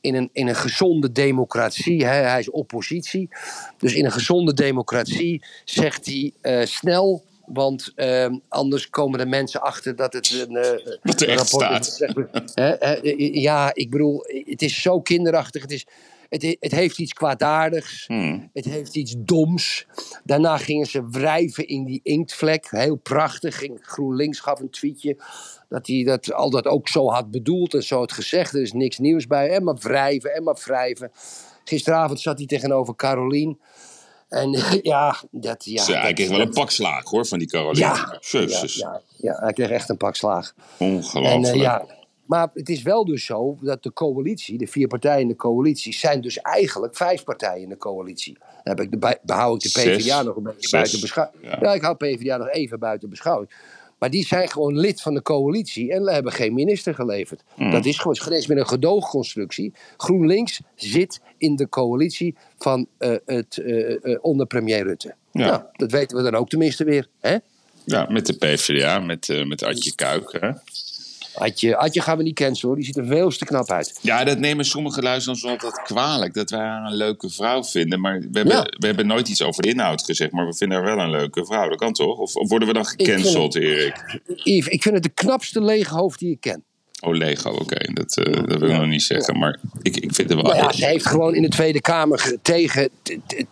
in 0.00 0.14
een, 0.14 0.30
in 0.32 0.48
een 0.48 0.54
gezonde 0.54 1.12
democratie, 1.12 2.04
hè, 2.04 2.12
hij 2.12 2.38
is 2.38 2.50
oppositie. 2.50 3.28
Dus 3.78 3.94
in 3.94 4.04
een 4.04 4.12
gezonde 4.12 4.54
democratie 4.54 5.44
zegt 5.64 6.06
hij 6.06 6.32
eh, 6.40 6.66
snel... 6.66 7.28
Want 7.52 7.92
ehm, 7.94 8.38
anders 8.48 8.90
komen 8.90 9.18
de 9.18 9.26
mensen 9.26 9.62
achter 9.62 9.96
dat 9.96 10.12
het 10.12 10.30
een, 10.30 10.56
eh, 10.56 10.98
Wat 11.02 11.20
er 11.20 11.28
een 11.28 11.38
echt 11.38 11.50
rapport 11.50 11.84
staat. 11.84 12.14
is. 12.16 12.52
Hè, 12.54 12.74
hè, 12.78 12.98
ja, 13.40 13.74
ik 13.74 13.90
bedoel, 13.90 14.24
het 14.44 14.62
is 14.62 14.82
zo 14.82 15.00
kinderachtig. 15.00 15.62
Het, 15.62 15.70
is, 15.70 15.86
het, 16.30 16.56
het 16.60 16.72
heeft 16.72 16.98
iets 16.98 17.12
kwaadaardigs. 17.12 18.06
Hmm. 18.06 18.50
Het 18.52 18.64
heeft 18.64 18.96
iets 18.96 19.14
doms. 19.18 19.86
Daarna 20.24 20.56
gingen 20.56 20.86
ze 20.86 21.08
wrijven 21.08 21.66
in 21.66 21.84
die 21.84 22.00
inktvlek. 22.02 22.66
Heel 22.70 22.96
prachtig. 22.96 23.58
Ging 23.58 23.78
GroenLinks 23.82 24.40
gaf 24.40 24.60
een 24.60 24.70
tweetje. 24.70 25.16
Dat 25.68 25.86
hij 25.86 26.04
dat 26.04 26.32
al 26.32 26.50
dat 26.50 26.66
ook 26.66 26.88
zo 26.88 27.10
had 27.10 27.30
bedoeld 27.30 27.74
en 27.74 27.82
zo 27.82 27.98
had 27.98 28.12
gezegd. 28.12 28.54
Er 28.54 28.62
is 28.62 28.72
niks 28.72 28.98
nieuws 28.98 29.26
bij. 29.26 29.50
En 29.50 29.64
maar 29.64 29.76
wrijven 29.78 30.34
en 30.34 30.42
maar 30.42 30.60
wrijven. 30.64 31.10
Gisteravond 31.64 32.20
zat 32.20 32.38
hij 32.38 32.46
tegenover 32.46 32.96
Carolien. 32.96 33.60
En 34.28 34.50
ja, 34.82 35.16
dat... 35.30 35.64
Ja, 35.64 35.84
hij 35.84 36.12
kreeg 36.12 36.28
wel 36.28 36.40
een 36.40 36.50
pak 36.50 36.70
slaag 36.70 37.04
hoor 37.04 37.26
van 37.26 37.38
die 37.38 37.48
Caroline. 37.48 37.80
Ja, 37.80 38.20
ja, 38.20 38.64
ja, 38.66 39.00
ja, 39.16 39.34
hij 39.40 39.52
kreeg 39.52 39.70
echt 39.70 39.88
een 39.88 39.96
pak 39.96 40.16
slaag. 40.16 40.54
En, 40.78 40.86
Ongelooflijk. 40.94 41.54
eh, 41.54 41.60
ja, 41.60 41.84
maar 42.30 42.50
het 42.54 42.68
is 42.68 42.82
wel 42.82 43.04
dus 43.04 43.24
zo 43.24 43.56
dat 43.60 43.82
de 43.82 43.92
coalitie, 43.92 44.58
de 44.58 44.66
vier 44.66 44.86
partijen 44.86 45.20
in 45.20 45.28
de 45.28 45.36
coalitie, 45.36 45.94
zijn 45.94 46.20
dus 46.20 46.38
eigenlijk 46.40 46.96
vijf 46.96 47.24
partijen 47.24 47.62
in 47.62 47.68
de 47.68 47.76
coalitie. 47.76 48.38
Dan 48.38 48.76
heb 48.76 48.80
ik 48.80 48.90
de, 48.90 49.18
behoud 49.22 49.64
ik 49.64 49.72
de 49.72 49.80
Zes. 49.80 49.96
PvdA 49.96 50.22
nog 50.22 50.36
een 50.36 50.42
beetje 50.42 50.60
Zes. 50.60 50.70
buiten 50.70 51.00
beschouwing. 51.00 51.42
Ja. 51.42 51.58
Ja. 51.60 51.74
ik 51.74 51.82
hou 51.82 51.96
PvdA 51.96 52.36
nog 52.36 52.48
even 52.50 52.78
buiten 52.78 53.08
beschouwing. 53.08 53.50
Maar 53.98 54.10
die 54.10 54.26
zijn 54.26 54.48
gewoon 54.48 54.78
lid 54.78 55.00
van 55.00 55.14
de 55.14 55.22
coalitie 55.22 55.92
en 55.92 56.08
hebben 56.08 56.32
geen 56.32 56.54
minister 56.54 56.94
geleverd. 56.94 57.42
Mm. 57.56 57.70
Dat 57.70 57.84
is 57.84 57.98
gewoon 57.98 58.16
eens 58.32 58.46
met 58.46 58.58
een 58.58 58.66
gedoogconstructie. 58.66 59.72
GroenLinks 59.96 60.60
zit 60.74 61.20
in 61.38 61.56
de 61.56 61.68
coalitie 61.68 62.36
van 62.58 62.86
eh, 62.98 63.14
het, 63.26 63.58
eh, 63.58 64.04
eh, 64.04 64.18
onder 64.20 64.46
premier 64.46 64.82
Rutte. 64.82 65.14
Ja. 65.32 65.46
Nou, 65.46 65.62
dat 65.72 65.90
weten 65.90 66.16
we 66.16 66.22
dan 66.22 66.34
ook 66.34 66.48
tenminste 66.48 66.84
weer. 66.84 67.08
Hè? 67.20 67.36
Ja, 67.84 68.06
met 68.10 68.26
de 68.26 68.36
PvdA, 68.36 68.98
met, 68.98 69.44
met 69.46 69.62
Adje 69.62 69.94
Kuik. 69.94 70.36
Hè? 70.40 70.50
Adje, 71.40 71.76
Adje 71.76 72.00
gaan 72.00 72.16
we 72.16 72.22
niet 72.22 72.34
cancelen 72.34 72.66
hoor, 72.66 72.76
die 72.76 72.84
ziet 72.84 72.96
er 72.96 73.06
veel 73.06 73.30
te 73.30 73.44
knap 73.44 73.70
uit. 73.70 73.98
Ja, 74.02 74.24
dat 74.24 74.38
nemen 74.38 74.64
sommige 74.64 75.02
luisteraars 75.02 75.44
altijd 75.44 75.82
kwalijk. 75.82 76.34
Dat 76.34 76.50
wij 76.50 76.60
haar 76.60 76.86
een 76.86 76.96
leuke 76.96 77.30
vrouw 77.30 77.64
vinden. 77.64 78.00
Maar 78.00 78.18
we 78.20 78.28
hebben, 78.32 78.54
Ja. 78.56 78.62
we 78.78 78.86
hebben 78.86 79.06
nooit 79.06 79.28
iets 79.28 79.42
over 79.42 79.62
de 79.62 79.68
inhoud 79.68 80.02
gezegd. 80.04 80.32
Maar 80.32 80.46
we 80.46 80.54
vinden 80.54 80.78
haar 80.78 80.96
wel 80.96 81.04
een 81.04 81.10
leuke 81.10 81.44
vrouw. 81.46 81.68
Dat 81.68 81.78
kan 81.78 81.92
toch? 81.92 82.18
Of, 82.18 82.34
of 82.36 82.48
worden 82.48 82.68
we 82.68 82.74
dan 82.74 82.86
gecanceld, 82.86 83.54
Erik? 83.54 84.20
Yves, 84.26 84.72
ik 84.72 84.82
vind 84.82 84.94
het 84.94 85.02
de 85.04 85.08
knapste 85.14 85.62
lege 85.62 85.94
hoofd 85.94 86.18
die 86.18 86.30
ik 86.30 86.40
ken. 86.40 86.64
Oh, 87.00 87.16
Lego, 87.16 87.50
oké. 87.50 87.92
Dat, 87.92 88.16
eh, 88.16 88.32
dat 88.46 88.58
wil 88.60 88.68
ik 88.70 88.76
nog 88.76 88.86
niet 88.86 89.02
zeggen. 89.02 89.38
Maar 89.38 89.58
ik, 89.82 89.96
ik 89.96 90.14
vind 90.14 90.28
het 90.28 90.40
wel... 90.42 90.52
Nou 90.52 90.56
ja, 90.56 90.72
ze 90.72 90.86
heeft 90.86 91.06
gewoon 91.06 91.34
in 91.34 91.42
de 91.42 91.48
Tweede 91.48 91.80
Kamer 91.80 92.18
ge- 92.18 92.38
tegen, 92.42 92.88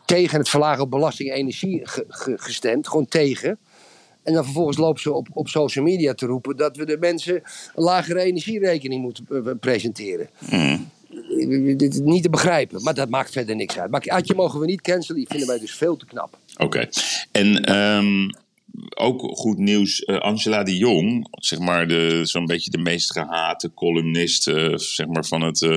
tegen 0.04 0.38
het 0.38 0.48
verlagen 0.48 0.82
op 0.82 0.90
belasting 0.90 1.30
en 1.30 1.36
energie 1.36 1.80
ge- 1.82 2.04
ge- 2.08 2.34
gestemd. 2.38 2.88
Gewoon 2.88 3.06
tegen. 3.08 3.58
En 4.28 4.34
dan 4.34 4.44
vervolgens 4.44 4.76
loopt 4.76 5.00
ze 5.00 5.12
op, 5.12 5.28
op 5.32 5.48
social 5.48 5.84
media 5.84 6.14
te 6.14 6.26
roepen 6.26 6.56
dat 6.56 6.76
we 6.76 6.84
de 6.84 6.96
mensen 7.00 7.34
een 7.34 7.82
lagere 7.82 8.20
energierekening 8.20 9.02
moeten 9.02 9.26
eh, 9.30 9.52
presenteren. 9.60 10.28
Mm. 10.50 10.90
Dit 11.76 11.94
is 11.94 12.00
niet 12.00 12.22
te 12.22 12.30
begrijpen, 12.30 12.82
maar 12.82 12.94
dat 12.94 13.08
maakt 13.08 13.30
verder 13.30 13.56
niks 13.56 13.78
uit. 13.78 13.90
Maar 13.90 14.04
Adje 14.06 14.34
mogen 14.34 14.60
we 14.60 14.66
niet 14.66 14.80
cancelen, 14.80 15.16
die 15.16 15.28
vinden 15.28 15.48
wij 15.48 15.58
dus 15.58 15.74
veel 15.74 15.96
te 15.96 16.06
knap. 16.06 16.38
Oké. 16.56 16.88
En 17.32 17.64
ehm, 17.64 18.28
ook 18.94 19.20
goed 19.20 19.58
nieuws. 19.58 20.04
eh, 20.04 20.16
Angela 20.16 20.62
de 20.62 20.76
Jong, 20.76 21.28
zeg 21.30 21.58
maar 21.58 21.88
de, 21.88 22.20
zo'n 22.22 22.46
beetje 22.46 22.70
de 22.70 22.78
meest 22.78 23.12
gehate 23.12 23.74
columnist 23.74 24.48
eh, 24.48 24.76
zeg 24.76 25.06
maar 25.06 25.24
van 25.24 25.40
het 25.40 25.62
eh 25.62 25.76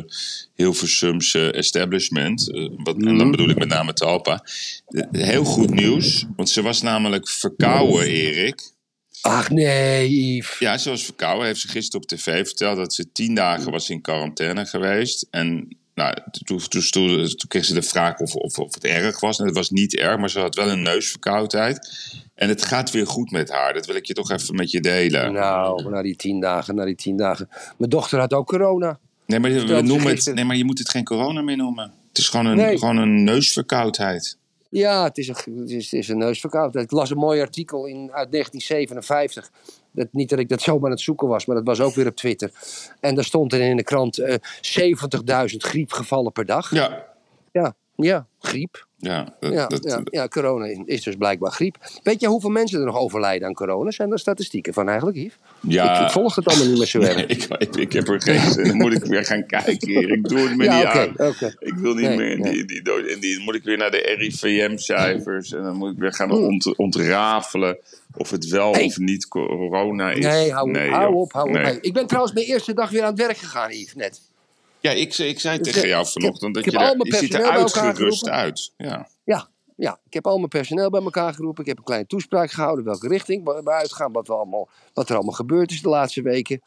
Hilversumse 0.56 1.52
establishment. 1.52 2.46
wat, 2.78 2.96
En 2.96 3.18
dan 3.18 3.32
bedoel 3.32 3.50
ik 3.50 3.58
met 3.58 3.68
name 3.68 3.94
Talpa. 3.94 4.44
Heel 5.12 5.44
goed 5.44 5.74
nieuws, 5.74 6.26
want 6.36 6.50
ze 6.50 6.62
was 6.62 6.82
namelijk 6.82 7.30
verkouden, 7.30 8.08
Erik. 8.08 8.72
Ach 9.22 9.50
nee, 9.50 10.36
Yves. 10.36 10.60
Ja, 10.60 10.78
ze 10.78 10.90
was 10.90 11.04
verkouden. 11.04 11.46
Heeft 11.46 11.60
ze 11.60 11.68
gisteren 11.68 12.02
op 12.02 12.08
tv 12.08 12.46
verteld 12.48 12.78
dat 12.78 12.94
ze 12.94 13.12
tien 13.12 13.36
dagen 13.36 13.72
was 13.72 13.90
in 13.90 14.02
quarantaine 14.02 14.66
geweest. 14.66 15.28
En 15.30 15.78
nou, 16.02 16.14
toen, 16.32 16.60
toen, 16.60 16.82
toen, 16.90 17.28
toen 17.28 17.48
kreeg 17.48 17.66
ze 17.66 17.74
de 17.74 17.82
vraag 17.82 18.20
of, 18.20 18.36
of, 18.36 18.60
of 18.60 18.74
het 18.74 18.84
erg 18.84 19.20
was. 19.20 19.40
En 19.40 19.46
het 19.46 19.56
was 19.56 19.70
niet 19.70 19.96
erg, 19.96 20.18
maar 20.18 20.30
ze 20.30 20.40
had 20.40 20.56
wel 20.56 20.70
een 20.70 20.82
neusverkoudheid. 20.82 21.90
En 22.36 22.50
het 22.50 22.66
gaat 22.66 22.92
weer 22.92 23.08
goed 23.08 23.32
met 23.32 23.50
haar. 23.50 23.74
Dat 23.74 23.86
wil 23.86 23.96
ik 23.96 24.06
je 24.06 24.14
toch 24.14 24.32
even 24.32 24.56
met 24.56 24.72
je 24.72 24.82
delen. 24.82 25.34
Nou, 25.34 25.90
na 25.90 26.02
die 26.02 26.16
tien 26.16 26.40
dagen, 26.40 26.76
na 26.76 26.86
die 26.86 26.96
tien 26.96 27.18
dagen. 27.18 27.50
Mijn 27.78 27.90
dochter 27.90 28.20
had 28.20 28.34
ook 28.34 28.48
corona. 28.48 29.00
Nee, 29.26 29.40
maar, 29.40 29.52
we 29.52 29.82
noemen 29.82 30.08
het, 30.08 30.34
nee, 30.34 30.46
maar 30.46 30.56
je 30.56 30.66
moet 30.66 30.80
het 30.80 30.90
geen 30.90 31.04
corona 31.04 31.42
meer 31.42 31.58
noemen. 31.58 31.94
Het 32.08 32.18
is 32.18 32.28
gewoon 32.28 32.46
een, 32.46 32.58
Nee. 32.58 32.78
gewoon 32.78 32.98
een 32.98 33.24
neusverkoudheid. 33.24 34.38
Ja, 34.70 35.04
het 35.04 35.18
is 35.18 35.28
een, 35.28 35.36
het 35.60 35.70
is, 35.70 35.92
het 35.92 36.00
is 36.00 36.08
een 36.08 36.18
neusverkoudheid. 36.18 36.86
Ik 36.86 36.92
las 36.92 37.10
een 37.10 37.18
mooi 37.18 37.42
artikel 37.42 37.86
in, 37.86 37.98
uit 37.98 38.32
1957. 38.32 39.52
Dat, 39.92 40.08
niet 40.12 40.30
dat 40.30 40.40
ik 40.40 40.50
dat 40.50 40.62
zomaar 40.62 40.86
aan 40.86 40.92
het 40.92 41.00
zoeken 41.00 41.28
was, 41.28 41.46
maar 41.46 41.56
dat 41.56 41.66
was 41.66 41.82
ook 41.82 41.94
weer 41.94 42.08
op 42.08 42.16
Twitter. 42.16 42.52
En 43.00 43.16
daar 43.16 43.24
stond 43.24 43.54
er 43.54 43.62
in 43.62 43.78
de 43.78 43.84
krant 43.84 44.18
eh 44.18 44.36
70.000 45.50 45.56
griepgevallen 45.58 46.32
per 46.32 46.46
dag. 46.46 46.72
Ja, 46.72 47.06
Ja, 47.52 47.76
ja 47.96 48.28
griep. 48.40 48.90
Ja, 49.02 49.36
dat, 49.40 49.54
Ja, 49.54 49.68
dat, 49.68 49.84
ja, 49.84 50.02
ja, 50.04 50.28
corona 50.28 50.66
is- 50.86 51.04
dus 51.04 51.16
blijkbaar 51.16 51.52
griep. 51.52 51.78
Weet 52.04 52.22
je 52.22 52.28
hoeveel 52.28 52.50
mensen 52.50 52.80
er 52.80 52.86
nog 52.86 52.98
overlijden 52.98 53.48
aan 53.48 53.54
corona? 53.54 53.92
Zijn 53.92 54.12
er 54.12 54.20
statistieken 54.20 54.74
van 54.74 54.88
eigenlijk, 54.88 55.18
Yves? 55.18 55.36
ja. 55.60 56.00
Ik, 56.00 56.06
ik 56.06 56.12
volg 56.12 56.36
het 56.36 56.46
allemaal 56.46 56.68
niet 56.68 56.78
meer 56.78 56.88
zo 56.88 57.00
erg. 57.00 57.16
Nee, 57.16 57.26
ik, 57.26 57.44
ik, 57.58 57.76
ik 57.76 57.94
heb 57.94 58.08
er 58.08 58.22
geen 58.22 58.40
zin 58.52 58.64
in. 58.64 58.68
Dan 58.68 58.78
moet 58.78 58.94
ik 58.94 59.04
weer 59.06 59.26
gaan 59.26 59.46
kijken 59.46 59.88
hier. 59.88 60.12
Ik 60.12 60.28
doe 60.30 60.40
het 60.40 60.58
me 60.58 60.64
Ja, 60.72 60.78
niet 61.08 61.18
aan. 61.20 61.34
Ik 61.60 61.74
wil 61.74 61.94
niet 61.94 62.08
Nee, 62.08 62.18
meer 62.18 62.32
in 62.32 62.40
nee. 62.40 62.52
die, 62.54 62.66
die, 62.66 62.82
die... 63.20 63.36
Dan 63.36 63.44
moet 63.44 63.56
ik 63.56 63.64
weer 63.64 63.78
naar 63.78 63.92
de 63.92 64.16
RIVM-cijfers. 64.18 65.54
En 65.54 65.64
dan 65.64 65.76
moet 65.76 65.92
ik 65.92 65.98
weer 65.98 66.14
gaan 66.14 66.32
ont, 66.32 66.76
ontrafelen 66.78 67.78
of 68.18 68.30
het 68.30 68.48
wel 68.48 68.74
Hey. 68.74 68.86
of 68.86 68.98
niet 68.98 69.28
corona 69.28 70.12
is. 70.12 70.26
Nee, 70.26 70.52
hou, 70.52 71.14
op, 71.14 71.32
hou 71.34 71.50
op. 71.50 71.56
Hey, 71.56 71.78
Ik 71.82 71.94
ben 71.94 72.08
trouwens 72.08 72.34
mijn 72.34 72.46
eerste 72.46 72.74
dag 72.74 72.90
weer 72.90 73.02
aan 73.02 73.10
het 73.12 73.20
werk 73.20 73.38
gegaan, 73.38 73.72
Yves, 73.72 73.96
net. 73.96 74.22
Ja, 74.82 74.92
ik, 74.92 75.14
zei- 75.14 75.30
ik 75.30 75.40
zei 75.40 75.58
Dus, 75.58 75.74
tegen 75.74 75.88
jou 75.90 76.06
vanochtend 76.08 76.56
heb- 76.56 76.64
dat 76.66 76.74
je, 76.74 76.80
daar, 76.80 76.96
je 76.98 77.16
ziet 77.16 77.34
er 77.34 77.50
uitgerust 77.50 78.30
uit. 78.30 78.74
Ja. 78.78 79.08
Ja, 79.24 79.48
ja, 79.76 80.00
ik 80.06 80.14
heb 80.14 80.28
al 80.28 80.38
mijn 80.38 80.50
personeel 80.50 80.90
bij 80.90 81.02
elkaar 81.02 81.34
geroepen. 81.34 81.62
Ik 81.64 81.70
heb 81.70 81.78
een 81.78 81.84
kleine 81.84 82.08
toespraak 82.08 82.52
gehouden 82.52 82.86
welke 82.86 83.08
richting 83.08 83.46
we 83.46 83.62
we 83.64 83.72
uitgaan. 83.72 84.12
Wat, 84.12 84.28
we 84.28 84.34
allemaal, 84.34 84.70
wat 84.94 85.10
er 85.10 85.16
allemaal 85.16 85.34
gebeurd 85.34 85.72
is 85.72 85.82
de 85.82 85.90
laatste 85.90 86.22
weken. 86.22 86.62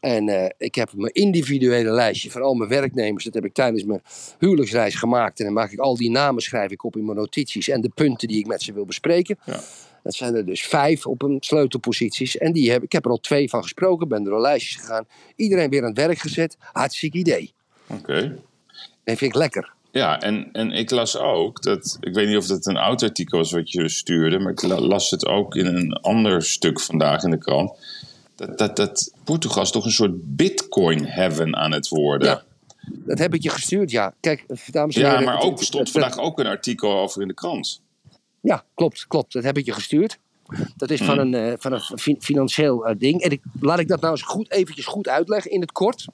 En 0.00 0.28
eh, 0.28 0.50
ik 0.58 0.74
heb 0.74 0.92
mijn 0.94 1.12
individuele 1.12 1.90
lijstje 1.90 2.30
van 2.30 2.42
al 2.42 2.54
mijn 2.54 2.70
werknemers. 2.70 3.24
Dat 3.24 3.34
heb 3.34 3.44
ik 3.44 3.52
tijdens 3.54 3.84
mijn 3.84 4.02
huwelijksreis 4.38 4.94
gemaakt. 4.94 5.38
En 5.38 5.44
dan 5.44 5.54
maak 5.54 5.70
ik 5.70 5.78
al 5.78 5.96
die 5.96 6.10
namen, 6.10 6.42
schrijf 6.42 6.70
ik 6.70 6.84
op 6.84 6.96
in 6.96 7.04
mijn 7.04 7.16
notities. 7.16 7.68
En 7.68 7.80
de 7.80 7.90
punten 7.94 8.28
die 8.28 8.38
ik 8.38 8.46
met 8.46 8.62
ze 8.62 8.72
wil 8.72 8.84
bespreken. 8.84 9.38
Ja. 9.44 9.60
Dat 10.06 10.14
zijn 10.14 10.34
er 10.34 10.46
dus 10.46 10.62
vijf 10.66 11.06
op 11.06 11.22
een 11.22 11.36
sleutelposities. 11.40 12.36
En 12.38 12.52
die 12.52 12.70
heb, 12.70 12.82
ik 12.82 12.92
heb 12.92 13.04
er 13.04 13.10
al 13.10 13.20
twee 13.20 13.48
van 13.48 13.62
gesproken. 13.62 14.08
Ben 14.08 14.24
door 14.24 14.40
lijstjes 14.40 14.76
gegaan. 14.76 15.06
Iedereen 15.36 15.70
weer 15.70 15.82
aan 15.82 15.88
het 15.88 15.96
werk 15.98 16.18
gezet. 16.18 16.56
Hartstikke 16.72 17.18
idee. 17.18 17.52
Oké. 17.86 18.38
Dat 19.04 19.18
vind 19.18 19.20
ik 19.20 19.34
lekker. 19.34 19.72
Ja, 19.90 20.20
en, 20.20 20.48
en 20.52 20.70
ik 20.72 20.90
las 20.90 21.16
ook 21.18 21.62
dat. 21.62 21.96
Ik 22.00 22.14
weet 22.14 22.28
niet 22.28 22.36
of 22.36 22.46
dat 22.46 22.66
een 22.66 22.76
oud 22.76 23.02
artikel 23.02 23.38
was 23.38 23.52
wat 23.52 23.70
je 23.72 23.88
stuurde, 23.88 24.38
maar 24.38 24.52
ik 24.52 24.62
la- 24.62 24.80
las 24.80 25.10
het 25.10 25.26
ook 25.26 25.54
in 25.54 25.66
een 25.66 25.92
ander 25.92 26.42
stuk 26.42 26.80
vandaag 26.80 27.22
in 27.22 27.30
de 27.30 27.38
krant. 27.38 27.72
Dat, 28.36 28.58
dat, 28.58 28.76
dat 28.76 29.12
Portugal 29.24 29.62
is 29.62 29.70
toch 29.70 29.84
een 29.84 29.90
soort 29.90 30.36
bitcoin-heaven 30.36 31.56
aan 31.56 31.72
het 31.72 31.88
worden. 31.88 32.28
Ja, 32.28 32.42
Dat 32.88 33.18
heb 33.18 33.34
ik 33.34 33.42
je 33.42 33.50
gestuurd, 33.50 33.90
ja. 33.90 34.14
Kijk, 34.20 34.44
dames 34.70 34.94
en 34.94 35.00
Ja, 35.00 35.08
heren. 35.10 35.24
maar 35.24 35.34
het- 35.34 35.44
ook 35.44 35.62
stond 35.62 35.90
vandaag 35.90 36.18
ook 36.18 36.38
een 36.38 36.46
artikel 36.46 36.92
over 36.98 37.22
in 37.22 37.28
de 37.28 37.34
krant. 37.34 37.80
Ja, 38.46 38.64
klopt, 38.74 39.06
klopt. 39.06 39.32
Dat 39.32 39.44
heb 39.44 39.56
ik 39.58 39.64
je 39.64 39.72
gestuurd. 39.72 40.18
Dat 40.76 40.90
is 40.90 40.98
Hmm. 40.98 41.06
van 41.08 41.18
een, 41.18 41.34
eh, 41.34 41.52
van 41.58 41.72
een 41.72 41.80
fi- 41.80 42.16
financieel 42.20 42.86
eh, 42.86 42.94
ding. 42.98 43.20
En 43.22 43.30
ik, 43.30 43.42
laat 43.60 43.78
ik 43.78 43.88
dat 43.88 44.00
nou 44.00 44.12
eens 44.12 44.22
goed, 44.22 44.50
eventjes 44.50 44.86
goed 44.86 45.08
uitleggen 45.08 45.50
in 45.50 45.60
het 45.60 45.72
kort. 45.72 46.06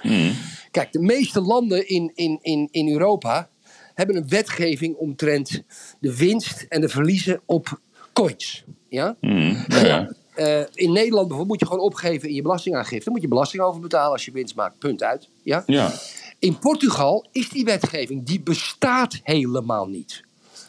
Hmm. 0.00 0.32
Kijk, 0.70 0.92
de 0.92 1.00
meeste 1.00 1.40
landen 1.40 1.88
in, 1.88 2.10
in, 2.14 2.38
in, 2.42 2.68
in 2.70 2.88
Europa 2.92 3.48
hebben 3.94 4.16
een 4.16 4.28
wetgeving 4.28 4.96
omtrent 4.96 5.62
de 6.00 6.16
winst 6.16 6.66
en 6.68 6.80
de 6.80 6.88
verliezen 6.88 7.40
op 7.46 7.80
coins. 8.12 8.64
Ja? 8.88 9.16
Hmm, 9.20 9.64
ja. 9.68 10.12
Eh, 10.34 10.60
in 10.72 10.92
Nederland 10.92 11.28
bijvoorbeeld 11.28 11.48
moet 11.48 11.60
je 11.60 11.66
gewoon 11.66 11.82
opgeven 11.84 12.28
in 12.28 12.34
je 12.34 12.42
belastingaangifte. 12.42 13.10
Moet 13.10 13.22
je 13.22 13.28
belasting 13.28 13.62
over 13.62 13.80
betalen 13.80 14.12
als 14.12 14.24
je 14.24 14.32
winst 14.32 14.54
maakt. 14.54 14.78
Punt 14.78 15.02
uit. 15.02 15.28
Ja? 15.42 15.62
ja. 15.66 15.92
In 16.38 16.58
Portugal 16.58 17.26
is 17.32 17.48
die 17.48 17.64
wetgeving, 17.64 18.26
die 18.26 18.40
bestaat 18.40 19.20
helemaal 19.22 19.86
niet. 19.88 20.22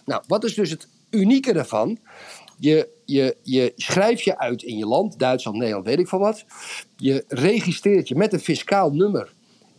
Nou, 0.05 0.23
wat 0.27 0.43
is 0.43 0.53
dus 0.53 0.69
het 0.69 0.87
unieke 1.09 1.53
daarvan? 1.53 1.97
Je, 2.59 2.87
je, 3.05 3.37
je 3.41 3.73
schrijft 3.75 4.23
je 4.23 4.37
uit 4.37 4.63
in 4.63 4.77
je 4.77 4.85
land, 4.85 5.19
Duitsland, 5.19 5.57
Nederland, 5.57 5.85
weet 5.85 5.99
ik 5.99 6.07
van 6.07 6.19
wat. 6.19 6.45
Je 6.97 7.23
registreert 7.27 8.07
je 8.07 8.15
met 8.15 8.33
een 8.33 8.39
fiscaal 8.39 8.91
nummer 8.91 9.33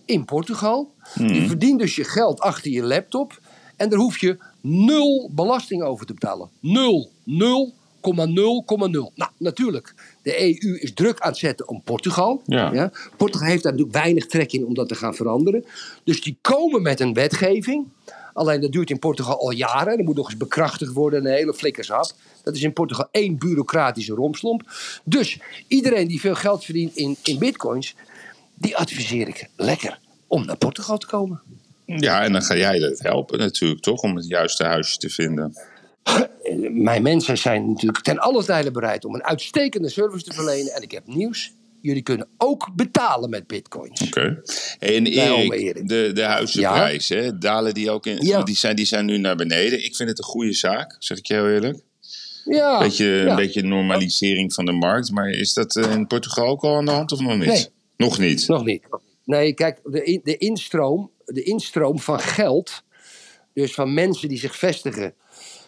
in 0.04 0.24
Portugal. 0.24 0.92
Je 1.14 1.46
verdient 1.46 1.78
dus 1.78 1.96
je 1.96 2.04
geld 2.04 2.40
achter 2.40 2.70
je 2.70 2.82
laptop. 2.82 3.40
En 3.76 3.88
daar 3.88 3.98
hoef 3.98 4.18
je 4.18 4.38
nul 4.60 5.30
belasting 5.32 5.82
over 5.82 6.06
te 6.06 6.14
betalen. 6.14 6.50
Nul. 6.60 7.10
Nul. 7.24 7.74
0,0,0. 8.12 9.14
Nou, 9.14 9.30
natuurlijk. 9.38 9.94
De 10.22 10.40
EU 10.40 10.78
is 10.78 10.94
druk 10.94 11.20
aan 11.20 11.28
het 11.28 11.38
zetten 11.38 11.68
om 11.68 11.82
Portugal. 11.82 12.42
Ja. 12.46 12.90
Portugal 13.16 13.48
heeft 13.48 13.62
daar 13.62 13.72
natuurlijk 13.72 13.98
weinig 13.98 14.26
trek 14.26 14.52
in 14.52 14.66
om 14.66 14.74
dat 14.74 14.88
te 14.88 14.94
gaan 14.94 15.14
veranderen. 15.14 15.64
Dus 16.04 16.22
die 16.22 16.36
komen 16.40 16.82
met 16.82 17.00
een 17.00 17.14
wetgeving. 17.14 17.86
Alleen 18.34 18.60
dat 18.60 18.72
duurt 18.72 18.90
in 18.90 18.98
Portugal 18.98 19.40
al 19.40 19.50
jaren. 19.50 19.96
Dat 19.96 20.06
moet 20.06 20.16
nog 20.16 20.26
eens 20.26 20.36
bekrachtigd 20.36 20.92
worden. 20.92 21.26
Een 21.26 21.32
hele 21.32 21.54
flikkershap. 21.54 22.12
Dat 22.42 22.54
is 22.54 22.62
in 22.62 22.72
Portugal 22.72 23.08
één 23.10 23.38
bureaucratische 23.38 24.14
romslomp. 24.14 24.62
Dus 25.04 25.38
iedereen 25.68 26.08
die 26.08 26.20
veel 26.20 26.34
geld 26.34 26.64
verdient 26.64 26.96
in, 26.96 27.16
in 27.22 27.38
bitcoins. 27.38 27.94
Die 28.54 28.76
adviseer 28.76 29.28
ik 29.28 29.48
lekker 29.56 29.98
om 30.26 30.46
naar 30.46 30.56
Portugal 30.56 30.98
te 30.98 31.06
komen. 31.06 31.40
ja, 31.84 32.22
en 32.22 32.32
dan 32.32 32.42
ga 32.42 32.56
jij 32.56 32.78
dat 32.78 32.98
helpen 32.98 33.38
natuurlijk, 33.38 33.80
toch? 33.80 34.02
Om 34.02 34.16
het 34.16 34.26
juiste 34.26 34.64
huisje 34.64 34.96
te 34.98 35.10
vinden. 35.10 35.56
Mijn 36.70 37.02
mensen 37.02 37.38
zijn 37.38 37.68
natuurlijk 37.68 38.04
ten 38.04 38.18
alle 38.18 38.44
tijde 38.44 38.70
bereid 38.70 39.04
om 39.04 39.14
een 39.14 39.24
uitstekende 39.24 39.88
service 39.88 40.24
te 40.24 40.32
verlenen. 40.32 40.72
En 40.72 40.82
ik 40.82 40.90
heb 40.90 41.06
nieuws. 41.06 41.52
Jullie 41.84 42.02
kunnen 42.02 42.28
ook 42.38 42.70
betalen 42.74 43.30
met 43.30 43.46
bitcoins. 43.46 44.02
Oké. 44.02 44.42
En 44.78 45.06
Erik, 45.06 45.88
de, 45.88 46.10
de 46.14 46.22
huizenprijzen, 46.22 47.24
hè, 47.24 47.38
dalen 47.38 47.74
die 47.74 47.90
ook 47.90 48.06
in? 48.06 48.26
Ja. 48.26 48.42
Die, 48.42 48.56
zijn, 48.56 48.76
die 48.76 48.84
zijn 48.86 49.06
nu 49.06 49.18
naar 49.18 49.36
beneden. 49.36 49.84
Ik 49.84 49.96
vind 49.96 50.08
het 50.08 50.18
een 50.18 50.24
goede 50.24 50.52
zaak, 50.52 50.96
zeg 50.98 51.18
ik 51.18 51.26
je 51.26 51.34
heel 51.34 51.48
eerlijk. 51.48 51.78
Ja, 52.44 52.78
Beetje, 52.78 53.04
ja. 53.04 53.26
Een 53.30 53.36
beetje 53.36 53.62
normalisering 53.62 54.54
van 54.54 54.64
de 54.64 54.72
markt. 54.72 55.10
Maar 55.10 55.28
is 55.30 55.52
dat 55.52 55.76
eh, 55.76 55.92
in 55.92 56.06
Portugal 56.06 56.46
ook 56.46 56.62
al 56.62 56.76
aan 56.76 56.84
de 56.84 56.90
hand 56.90 57.12
of 57.12 57.20
nog 57.20 57.36
niet? 57.38 57.46
Nee. 57.46 57.66
Nog 57.96 58.18
niet. 58.18 58.48
Nog 58.48 58.64
niet. 58.64 58.82
Nee, 59.24 59.54
kijk, 59.54 59.80
de, 59.84 60.04
in- 60.04 60.20
de, 60.24 60.36
instroom, 60.36 61.10
de 61.24 61.42
instroom 61.42 61.98
van 61.98 62.20
geld, 62.20 62.82
dus 63.52 63.74
van 63.74 63.94
mensen 63.94 64.28
die 64.28 64.38
zich 64.38 64.56
vestigen, 64.56 65.14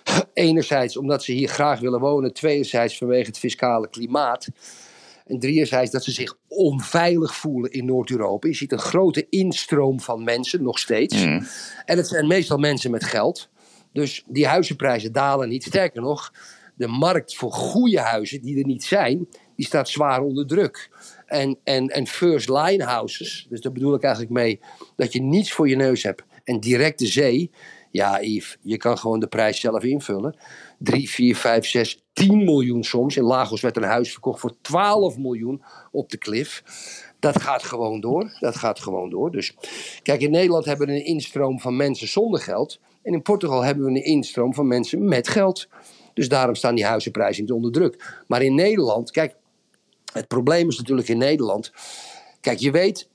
enerzijds 0.35 0.97
omdat 0.97 1.25
ze 1.25 1.33
hier 1.33 1.49
graag 1.49 1.81
willen 1.81 2.01
wonen, 2.01 2.33
tweederzijds 2.33 2.99
vanwege 2.99 3.27
het 3.27 3.39
fiscale 3.39 3.89
klimaat, 3.89 4.49
en 5.27 5.39
drieënzijds 5.39 5.91
dat 5.91 6.05
ze 6.05 6.11
zich 6.11 6.37
onveilig 6.49 7.37
voelen 7.37 7.71
in 7.71 7.85
Noord-Europa. 7.85 8.49
Je 8.49 8.55
ziet 8.55 8.73
een 8.73 8.79
grote 8.79 9.27
instroom 9.29 10.01
van 10.01 10.25
mensen, 10.25 10.63
nog 10.63 10.79
steeds. 10.79 11.25
Mm. 11.25 11.47
En 11.85 11.97
het 11.97 12.09
zijn 12.09 12.27
meestal 12.27 12.59
mensen 12.59 12.91
met 12.91 13.05
geld. 13.05 13.49
Dus 13.93 14.25
die 14.27 14.47
huizenprijzen 14.47 15.13
dalen 15.13 15.49
niet. 15.49 15.65
Sterker 15.65 16.03
nog, 16.03 16.33
de 16.75 16.87
markt 16.87 17.37
voor 17.37 17.53
goede 17.53 18.01
huizen, 18.01 18.43
die 18.43 18.59
er 18.59 18.67
niet 18.67 18.85
zijn, 18.85 19.29
die 19.57 19.67
staat 19.67 19.89
zwaar 19.89 20.23
onder 20.23 20.47
druk. 20.47 20.91
En, 21.27 21.59
en, 21.65 21.89
en 21.89 22.07
first 22.07 22.49
line 22.49 22.85
houses, 22.85 23.47
dus 23.49 23.61
daar 23.61 23.73
bedoel 23.73 23.95
ik 23.95 24.03
eigenlijk 24.03 24.35
mee 24.35 24.61
dat 24.97 25.13
je 25.13 25.23
niets 25.23 25.53
voor 25.53 25.69
je 25.69 25.77
neus 25.77 26.03
hebt 26.03 26.23
en 26.45 26.61
direct 26.61 26.99
de 26.99 27.07
zee. 27.07 27.51
Ja, 27.91 28.21
Yves, 28.21 28.57
je 28.61 28.77
kan 28.77 28.99
gewoon 28.99 29.21
de 29.21 29.27
prijs 29.27 29.61
zelf 29.61 29.83
invullen. 29.83 30.37
3, 30.79 31.11
4, 31.11 31.37
5, 31.37 31.67
6, 31.67 32.03
10 32.13 32.45
miljoen 32.45 32.85
soms. 32.85 33.17
In 33.17 33.23
Lagos 33.23 33.61
werd 33.61 33.77
een 33.77 33.83
huis 33.83 34.13
verkocht 34.13 34.41
voor 34.41 34.57
12 34.61 35.19
miljoen 35.19 35.63
op 35.91 36.11
de 36.11 36.17
klif. 36.17 36.63
Dat 37.19 37.43
gaat 37.43 37.63
gewoon 37.63 38.01
door. 38.01 38.37
Dat 38.41 38.57
gaat 38.57 38.81
gewoon 38.81 39.11
door. 39.11 39.31
Dus 39.31 39.55
kijk, 40.03 40.21
in 40.21 40.31
Nederland 40.31 40.65
hebben 40.65 40.87
we 40.87 40.93
een 40.93 41.05
instroom 41.05 41.61
van 41.61 41.77
mensen 41.77 42.09
zonder 42.09 42.41
geld. 42.41 42.81
En 43.03 43.13
in 43.13 43.23
Portugal 43.23 43.63
hebben 43.63 43.85
we 43.85 43.91
een 43.91 44.05
instroom 44.05 44.55
van 44.55 44.67
mensen 44.67 45.09
met 45.09 45.29
geld. 45.29 45.69
Dus 46.15 46.29
daarom 46.29 46.55
staan 46.55 46.75
die 46.75 46.85
huizenprijzen 46.85 47.43
niet 47.43 47.53
onder 47.53 47.73
druk. 47.73 48.23
Maar 48.27 48.43
in 48.43 48.55
Nederland, 48.55 49.11
kijk, 49.11 49.35
het 50.13 50.29
probleem 50.29 50.69
is 50.69 50.77
natuurlijk 50.77 51.09
in 51.09 51.19
Nederland. 51.19 51.73
Kijk, 52.41 52.59
je 52.59 52.71
weet, 52.71 53.09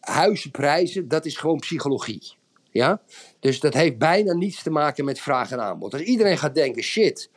huizenprijzen, 0.00 1.08
dat 1.08 1.26
is 1.26 1.36
gewoon 1.36 1.58
psychologie. 1.58 2.37
Ja? 2.70 3.00
Dus 3.40 3.60
dat 3.60 3.74
heeft 3.74 3.98
bijna 3.98 4.32
niets 4.32 4.62
te 4.62 4.70
maken 4.70 5.04
met 5.04 5.20
vraag 5.20 5.50
en 5.50 5.60
aanbod. 5.60 5.92
Als 5.92 6.02
iedereen 6.02 6.38
gaat 6.38 6.54
denken, 6.54 6.82
shit, 6.82 7.30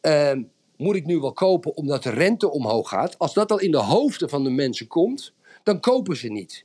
ehm, 0.00 0.42
moet 0.76 0.96
ik 0.96 1.06
nu 1.06 1.18
wel 1.18 1.32
kopen 1.32 1.76
omdat 1.76 2.02
de 2.02 2.10
rente 2.10 2.50
omhoog 2.50 2.88
gaat? 2.88 3.18
Als 3.18 3.34
dat 3.34 3.50
al 3.50 3.60
in 3.60 3.70
de 3.70 3.78
hoofden 3.78 4.28
van 4.28 4.44
de 4.44 4.50
mensen 4.50 4.86
komt, 4.86 5.32
dan 5.62 5.80
kopen 5.80 6.16
ze 6.16 6.28
niet. 6.28 6.64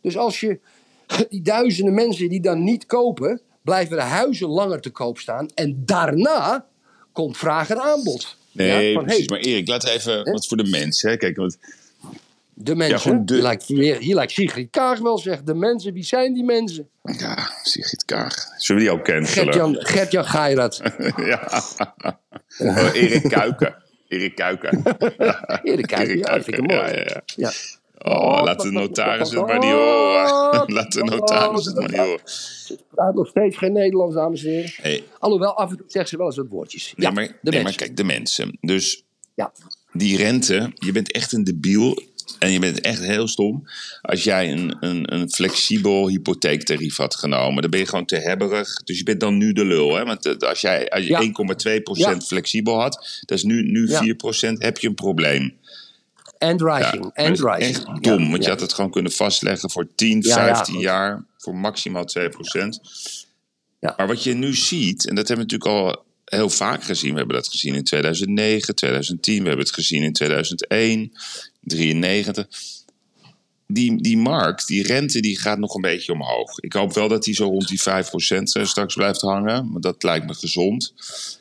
Dus 0.00 0.16
als 0.16 0.40
je 0.40 0.58
die 1.30 1.42
duizenden 1.42 1.94
mensen 1.94 2.28
die 2.28 2.40
dan 2.40 2.64
niet 2.64 2.86
kopen, 2.86 3.40
blijven 3.62 3.96
de 3.96 4.02
huizen 4.02 4.48
langer 4.48 4.80
te 4.80 4.90
koop 4.90 5.18
staan. 5.18 5.48
En 5.54 5.82
daarna 5.84 6.66
komt 7.12 7.36
vraag 7.36 7.70
en 7.70 7.80
aanbod. 7.80 8.36
Nee, 8.52 8.88
Ja, 8.88 8.94
van, 8.94 9.04
precies. 9.04 9.26
hey, 9.26 9.38
Maar 9.38 9.46
Erik, 9.46 9.66
we 9.66 9.90
even 9.90 10.32
wat 10.32 10.46
voor 10.46 10.56
de 10.56 10.68
mensen. 10.68 11.10
Hè. 11.10 11.16
Kijk, 11.16 11.36
want 11.36 11.58
de 12.54 12.74
mensen, 12.74 13.26
de- 13.26 13.34
hier, 13.34 13.42
lijkt, 13.42 13.64
hier, 13.64 13.96
hier 13.98 14.14
lijkt 14.14 14.32
Sigrid 14.32 14.70
Kaag 14.70 14.98
wel 14.98 15.18
zegt, 15.18 15.46
de 15.46 15.54
mensen, 15.54 15.92
wie 15.92 16.04
zijn 16.04 16.34
die 16.34 16.44
mensen? 16.44 16.88
ja, 17.02 17.50
Sigrid 17.62 18.04
Kaag. 18.04 18.34
Zullen 18.56 18.82
we 18.82 18.88
die 18.88 18.98
ook 18.98 19.04
cancelen? 19.04 19.54
Gert-Jan 19.54 19.76
Gert 19.78 20.26
Geirat. 20.26 20.82
ja. 21.16 21.62
Oh, 22.58 22.94
Erik 22.94 23.22
Kuiken. 23.28 23.74
Erik 24.08 24.34
Kuiken. 24.34 24.82
Erik 25.62 25.86
Kuiken, 25.86 26.18
ja, 26.18 26.32
vind 26.32 26.48
ik 26.48 26.54
hem 26.56 26.64
mooi. 26.66 26.78
Ja, 26.80 26.88
ja, 26.98 27.04
ja. 27.06 27.22
Ja. 27.36 27.50
Oh, 27.98 28.42
laat 28.42 28.60
de 28.62 28.70
notaris 28.70 29.30
het 29.30 29.46
maar 29.46 29.58
niet 29.58 29.70
horen. 29.70 30.72
Laat 30.72 30.92
de 30.92 31.04
notaris 31.04 31.64
het 31.64 31.74
maar 31.74 31.88
niet 31.88 31.96
horen. 31.96 32.20
praat 32.90 33.14
nog 33.14 33.26
steeds 33.28 33.56
geen 33.56 33.72
Nederlands, 33.72 34.14
dames 34.14 34.44
en 34.44 34.50
heren. 34.50 34.70
Hey, 34.76 35.04
Alhoewel, 35.18 35.56
af 35.56 35.70
en 35.70 35.76
toe 35.76 35.86
zegt 35.88 36.08
ze 36.08 36.16
wel 36.16 36.26
eens 36.26 36.36
wat 36.36 36.46
woordjes. 36.48 36.92
nee, 36.96 37.06
ja, 37.06 37.12
maar, 37.12 37.26
de 37.40 37.50
nee, 37.50 37.62
maar 37.62 37.74
kijk, 37.74 37.96
de 37.96 38.04
mensen. 38.04 38.58
Dus 38.60 39.04
Ja. 39.34 39.52
die 39.92 40.16
rente, 40.16 40.70
je 40.74 40.92
bent 40.92 41.12
echt 41.12 41.32
een 41.32 41.44
debiel 41.44 42.02
en 42.38 42.50
je 42.52 42.58
bent 42.58 42.80
echt 42.80 43.00
heel 43.00 43.28
stom. 43.28 43.68
Als 44.02 44.24
jij 44.24 44.52
een, 44.52 44.76
een, 44.80 45.14
een 45.14 45.30
flexibel 45.30 46.08
hypotheektarief 46.08 46.96
had 46.96 47.14
genomen, 47.14 47.62
dan 47.62 47.70
ben 47.70 47.80
je 47.80 47.86
gewoon 47.86 48.04
te 48.04 48.16
hebberig. 48.16 48.82
Dus 48.84 48.98
je 48.98 49.04
bent 49.04 49.20
dan 49.20 49.36
nu 49.36 49.52
de 49.52 49.64
lul. 49.64 49.96
Hè? 49.96 50.04
Want 50.04 50.26
eh, 50.26 50.48
als 50.48 50.60
jij 50.60 50.90
als 50.90 51.02
je 51.04 51.08
Ja. 51.08 51.22
1,2% 51.22 51.82
Ja. 51.92 52.20
flexibel 52.20 52.80
had, 52.80 53.20
dat 53.24 53.38
is 53.38 53.44
nu, 53.44 53.62
nu 53.70 53.88
Ja. 53.88 54.02
4%, 54.02 54.58
heb 54.58 54.78
je 54.78 54.88
een 54.88 54.94
probleem. 54.94 55.54
And 56.38 56.60
rising, 56.62 57.10
and 57.14 57.40
rising. 57.40 57.60
echt 57.60 58.02
dom, 58.02 58.30
want 58.30 58.44
je 58.44 58.50
had 58.50 58.60
het 58.60 58.72
gewoon 58.72 58.90
kunnen 58.90 59.12
vastleggen 59.12 59.70
voor 59.70 59.88
10, 59.94 60.20
Ja, 60.20 60.28
ja, 60.46 60.54
15 60.54 60.74
goed. 60.74 60.82
jaar, 60.82 61.24
voor 61.38 61.56
maximaal 61.56 62.04
2%. 62.04 62.80
Ja. 63.80 63.94
Maar 63.96 64.06
wat 64.06 64.22
je 64.22 64.34
nu 64.34 64.54
ziet, 64.54 65.08
en 65.08 65.14
dat 65.14 65.28
hebben 65.28 65.46
we 65.46 65.52
natuurlijk 65.52 65.86
al 65.86 66.04
heel 66.24 66.50
vaak 66.50 66.84
gezien. 66.84 67.10
We 67.12 67.18
hebben 67.18 67.36
dat 67.36 67.48
gezien 67.48 67.74
in 67.74 67.84
2009, 67.84 68.74
2010, 68.74 69.42
we 69.42 69.48
hebben 69.48 69.64
het 69.66 69.74
gezien 69.74 70.02
in 70.02 70.12
2001, 70.12 71.12
93. 71.64 72.46
Die, 73.66 74.02
die 74.02 74.18
markt, 74.18 74.66
die 74.66 74.82
rente, 74.82 75.20
die 75.20 75.38
gaat 75.38 75.58
nog 75.58 75.74
een 75.74 75.80
beetje 75.80 76.12
omhoog. 76.12 76.58
Ik 76.58 76.72
hoop 76.72 76.92
wel 76.92 77.08
dat 77.08 77.22
die 77.22 77.34
zo 77.34 77.44
rond 77.44 77.68
die 77.68 77.80
5% 77.80 78.42
straks 78.42 78.94
blijft 78.94 79.20
hangen, 79.20 79.70
want 79.70 79.82
dat 79.82 80.02
lijkt 80.02 80.26
me 80.26 80.34
gezond. 80.34 80.94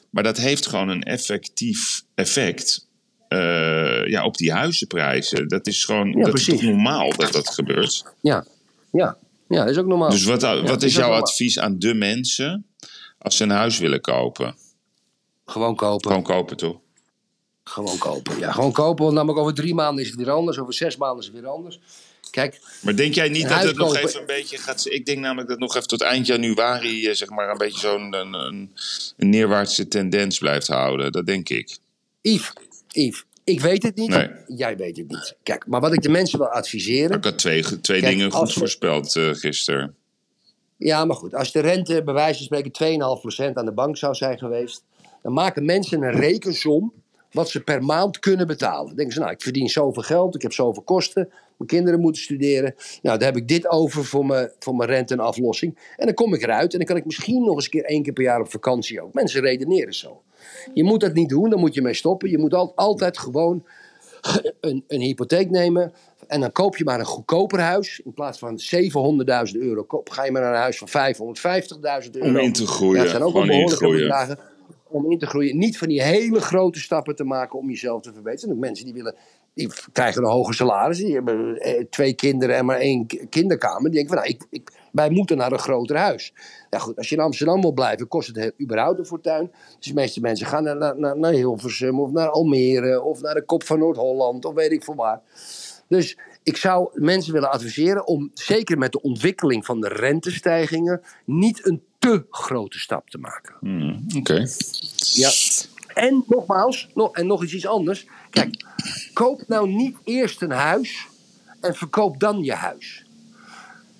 Maar 0.09 0.23
dat 0.23 0.37
heeft 0.37 0.67
gewoon 0.67 0.89
een 0.89 1.03
effectief 1.03 2.03
effect 2.15 2.87
eh, 3.27 4.07
ja, 4.07 4.25
op 4.25 4.37
die 4.37 4.51
huizenprijzen. 4.51 5.47
Dat 5.47 5.67
is 5.67 5.85
gewoon 5.85 6.07
Ja, 6.07 6.13
dat 6.13 6.25
is 6.25 6.31
precies. 6.31 6.61
toch 6.61 6.61
normaal 6.61 7.15
dat 7.15 7.31
dat 7.31 7.49
gebeurt. 7.49 8.03
Ja, 8.21 8.45
ja. 8.91 9.17
ja, 9.47 9.59
dat 9.59 9.69
is 9.69 9.77
ook 9.77 9.85
normaal. 9.85 10.09
Dus 10.09 10.23
wat, 10.23 10.41
wat 10.41 10.57
Oh. 10.57 10.65
Ja, 10.65 10.75
is 10.75 10.83
is 10.83 10.95
jouw 10.95 11.11
advies 11.11 11.59
aan 11.59 11.79
de 11.79 11.93
mensen 11.93 12.65
als 13.17 13.37
ze 13.37 13.43
een 13.43 13.49
huis 13.49 13.77
willen 13.77 14.01
kopen? 14.01 14.55
Gewoon 15.45 15.75
kopen. 15.75 16.07
Gewoon 16.07 16.23
kopen 16.23 16.57
toch? 16.57 16.79
Gewoon 17.63 17.97
kopen. 17.97 18.39
Ja, 18.39 18.51
gewoon 18.51 18.71
kopen. 18.71 19.03
Want 19.03 19.15
namelijk 19.15 19.39
over 19.39 19.53
drie 19.53 19.73
maanden 19.73 20.03
is 20.03 20.09
het 20.09 20.19
weer 20.19 20.31
anders. 20.31 20.59
Over 20.59 20.73
zes 20.73 20.97
maanden 20.97 21.19
is 21.19 21.25
het 21.25 21.35
weer 21.35 21.47
anders. 21.47 21.79
Kijk, 22.31 22.61
Maar 22.81 22.95
denk 22.95 23.13
jij 23.13 23.29
niet 23.29 23.49
dat 23.49 23.63
het 23.63 23.75
nog 23.75 23.95
even 23.97 24.19
een 24.19 24.25
beetje 24.25 24.57
gaat... 24.57 24.85
Ik 24.89 25.05
denk 25.05 25.19
namelijk 25.19 25.49
dat 25.49 25.59
nog 25.59 25.75
even 25.75 25.87
tot 25.87 26.01
eind 26.01 26.25
januari... 26.27 27.07
eh, 27.07 27.15
zeg 27.15 27.29
maar 27.29 27.49
een 27.49 27.57
beetje 27.57 27.79
zo'n 27.79 28.13
een, 28.13 28.33
een, 28.33 28.71
een 29.17 29.29
neerwaartse 29.29 29.87
tendens 29.87 30.37
blijft 30.37 30.67
houden. 30.67 31.11
Dat 31.11 31.25
denk 31.25 31.49
ik. 31.49 31.77
Yves, 32.21 32.53
Yves, 32.87 33.23
ik 33.43 33.59
weet 33.61 33.83
het 33.83 33.95
niet. 33.95 34.09
Nee. 34.09 34.29
Jij 34.47 34.77
weet 34.77 34.97
het 34.97 35.07
niet. 35.07 35.35
Kijk, 35.43 35.67
maar 35.67 35.81
wat 35.81 35.93
ik 35.93 36.01
de 36.01 36.09
mensen 36.09 36.39
wil 36.39 36.47
adviseren. 36.47 37.17
Ik 37.17 37.23
had 37.23 37.37
twee, 37.37 37.61
twee 37.81 37.99
Kijk, 38.01 38.13
dingen 38.13 38.31
goed 38.31 38.53
we- 38.53 38.59
voorspeld 38.59 39.15
eh 39.15 39.29
gisteren. 39.33 39.95
Ja, 40.77 41.05
maar 41.05 41.15
goed. 41.15 41.33
Als 41.35 41.51
de 41.51 41.59
rente 41.59 42.03
bij 42.03 42.13
wijze 42.13 42.37
van 42.37 42.45
spreken 42.45 42.71
2,5% 43.51 43.53
aan 43.53 43.65
de 43.65 43.71
bank 43.71 43.97
zou 43.97 44.13
zijn 44.15 44.37
geweest. 44.37 44.83
dan 45.21 45.33
maken 45.33 45.65
mensen 45.65 46.01
een 46.01 46.11
rekensom. 46.19 46.93
Wat 47.33 47.49
ze 47.49 47.63
per 47.63 47.83
maand 47.83 48.19
kunnen 48.19 48.47
betalen. 48.47 48.85
Dan 48.87 48.95
denken 48.95 49.13
ze, 49.13 49.19
nou, 49.19 49.31
ik 49.31 49.41
verdien 49.41 49.69
zoveel 49.69 50.01
geld. 50.03 50.35
ik 50.35 50.41
heb 50.41 50.53
zoveel 50.53 50.83
kosten. 50.83 51.29
mijn 51.57 51.69
kinderen 51.69 51.99
moeten 51.99 52.21
studeren. 52.21 52.75
Nou, 53.01 53.17
dan 53.17 53.27
heb 53.27 53.37
ik 53.37 53.47
dit 53.47 53.67
over 53.67 54.05
voor 54.05 54.25
mijn, 54.25 54.51
voor 54.59 54.75
mijn 54.75 54.89
rente 54.89 55.13
en 55.13 55.19
aflossing. 55.19 55.77
En 55.97 56.05
dan 56.05 56.15
kom 56.15 56.33
ik 56.33 56.41
eruit. 56.41 56.71
en 56.71 56.77
dan 56.77 56.87
kan 56.87 56.97
ik 56.97 57.05
misschien 57.05 57.43
nog 57.43 57.55
eens 57.55 57.63
een 57.65 57.71
keer 57.71 57.85
één 57.85 58.03
keer 58.03 58.13
per 58.13 58.23
jaar 58.23 58.39
op 58.39 58.51
vakantie 58.51 59.01
ook. 59.01 59.13
Mensen 59.13 59.41
redeneren 59.41 59.93
zo. 59.93 60.21
Je 60.73 60.83
moet 60.83 61.01
dat 61.01 61.13
niet 61.13 61.29
doen, 61.29 61.49
dan 61.49 61.59
moet 61.59 61.73
je 61.73 61.81
mee 61.81 61.93
stoppen. 61.93 62.29
Je 62.29 62.37
moet 62.37 62.53
al, 62.53 62.71
altijd 62.75 63.17
gewoon 63.17 63.63
een, 64.61 64.83
een 64.87 65.01
hypotheek 65.01 65.49
nemen. 65.49 65.93
En 66.27 66.39
dan 66.39 66.51
koop 66.51 66.77
je 66.77 66.83
maar 66.83 66.99
een 66.99 67.05
goedkoper 67.05 67.59
huis. 67.59 68.01
In 68.05 68.13
plaats 68.13 68.39
van 68.39 68.59
700.000 69.53 69.59
euro 69.59 69.83
koop, 69.83 70.09
ga 70.09 70.25
je 70.25 70.31
maar 70.31 70.41
naar 70.41 70.53
een 70.53 70.59
huis 70.59 70.77
van 70.77 71.15
550.000 72.05 72.11
euro. 72.11 72.27
Om 72.29 72.37
in 72.37 72.53
te 72.53 72.67
groeien, 72.67 72.95
Ja, 72.95 73.01
dat 73.01 73.11
zijn 73.11 73.23
ook 73.23 73.33
te 73.35 73.45
behoorlijke 73.47 73.75
groeien. 73.75 73.99
bedragen. 74.01 74.37
Om 74.93 75.11
in 75.11 75.19
te 75.19 75.25
groeien. 75.25 75.57
Niet 75.57 75.77
van 75.77 75.87
die 75.87 76.03
hele 76.03 76.41
grote 76.41 76.79
stappen 76.79 77.15
te 77.15 77.23
maken 77.23 77.59
om 77.59 77.69
jezelf 77.69 78.01
te 78.01 78.13
verbeteren. 78.13 78.55
Er 78.55 78.59
mensen 78.59 78.85
die 78.85 78.93
willen. 78.93 79.15
Die 79.53 79.69
krijgen 79.91 80.23
een 80.23 80.29
hoger 80.29 80.53
salaris. 80.53 80.97
Die 80.97 81.13
hebben 81.13 81.57
eh, 81.57 81.83
twee 81.89 82.13
kinderen 82.13 82.55
en 82.55 82.65
maar 82.65 82.77
één 82.77 83.07
kinderkamer. 83.29 83.91
Die 83.91 83.91
denken 83.91 84.15
van 84.15 84.17
nou, 84.17 84.29
ik, 84.29 84.45
ik, 84.49 84.71
wij 84.91 85.09
moeten 85.09 85.37
naar 85.37 85.51
een 85.51 85.59
groter 85.59 85.97
huis. 85.97 86.33
Ja 86.69 86.79
goed, 86.79 86.97
als 86.97 87.09
je 87.09 87.15
in 87.15 87.21
Amsterdam 87.21 87.61
wil 87.61 87.71
blijven, 87.71 88.07
kost 88.07 88.35
het 88.35 88.53
überhaupt 88.61 88.99
een 88.99 89.05
fortuin. 89.05 89.51
Dus 89.77 89.87
de 89.87 89.93
meeste 89.93 90.19
mensen 90.19 90.47
gaan 90.47 90.63
naar, 90.63 90.97
naar, 90.97 91.17
naar 91.17 91.31
Hilversum 91.31 91.99
of 91.99 92.11
naar 92.11 92.29
Almere 92.29 93.01
of 93.01 93.21
naar 93.21 93.33
de 93.33 93.45
kop 93.45 93.63
van 93.63 93.79
Noord-Holland 93.79 94.45
of 94.45 94.53
weet 94.53 94.71
ik 94.71 94.83
veel 94.83 94.95
waar. 94.95 95.21
Dus 95.87 96.17
ik 96.43 96.57
zou 96.57 96.89
mensen 96.93 97.33
willen 97.33 97.51
adviseren 97.51 98.07
om, 98.07 98.31
zeker 98.33 98.77
met 98.77 98.91
de 98.91 99.01
ontwikkeling 99.01 99.65
van 99.65 99.81
de 99.81 99.87
rentestijgingen, 99.87 101.01
niet 101.25 101.67
een 101.67 101.83
te 102.03 102.25
grote 102.29 102.79
stap 102.79 103.09
te 103.09 103.17
maken. 103.17 103.55
Hmm, 103.59 104.05
Oké. 104.17 104.47
Ja. 104.95 105.31
En 105.93 106.23
nogmaals, 106.27 106.89
nog, 106.93 107.15
en 107.15 107.27
nog 107.27 107.41
eens 107.41 107.53
iets 107.53 107.67
anders. 107.67 108.07
Kijk, 108.29 108.65
koop 109.13 109.43
nou 109.47 109.69
niet 109.69 109.97
eerst 110.03 110.41
een 110.41 110.51
huis 110.51 111.07
en 111.61 111.75
verkoop 111.75 112.19
dan 112.19 112.43
je 112.43 112.53
huis. 112.53 113.05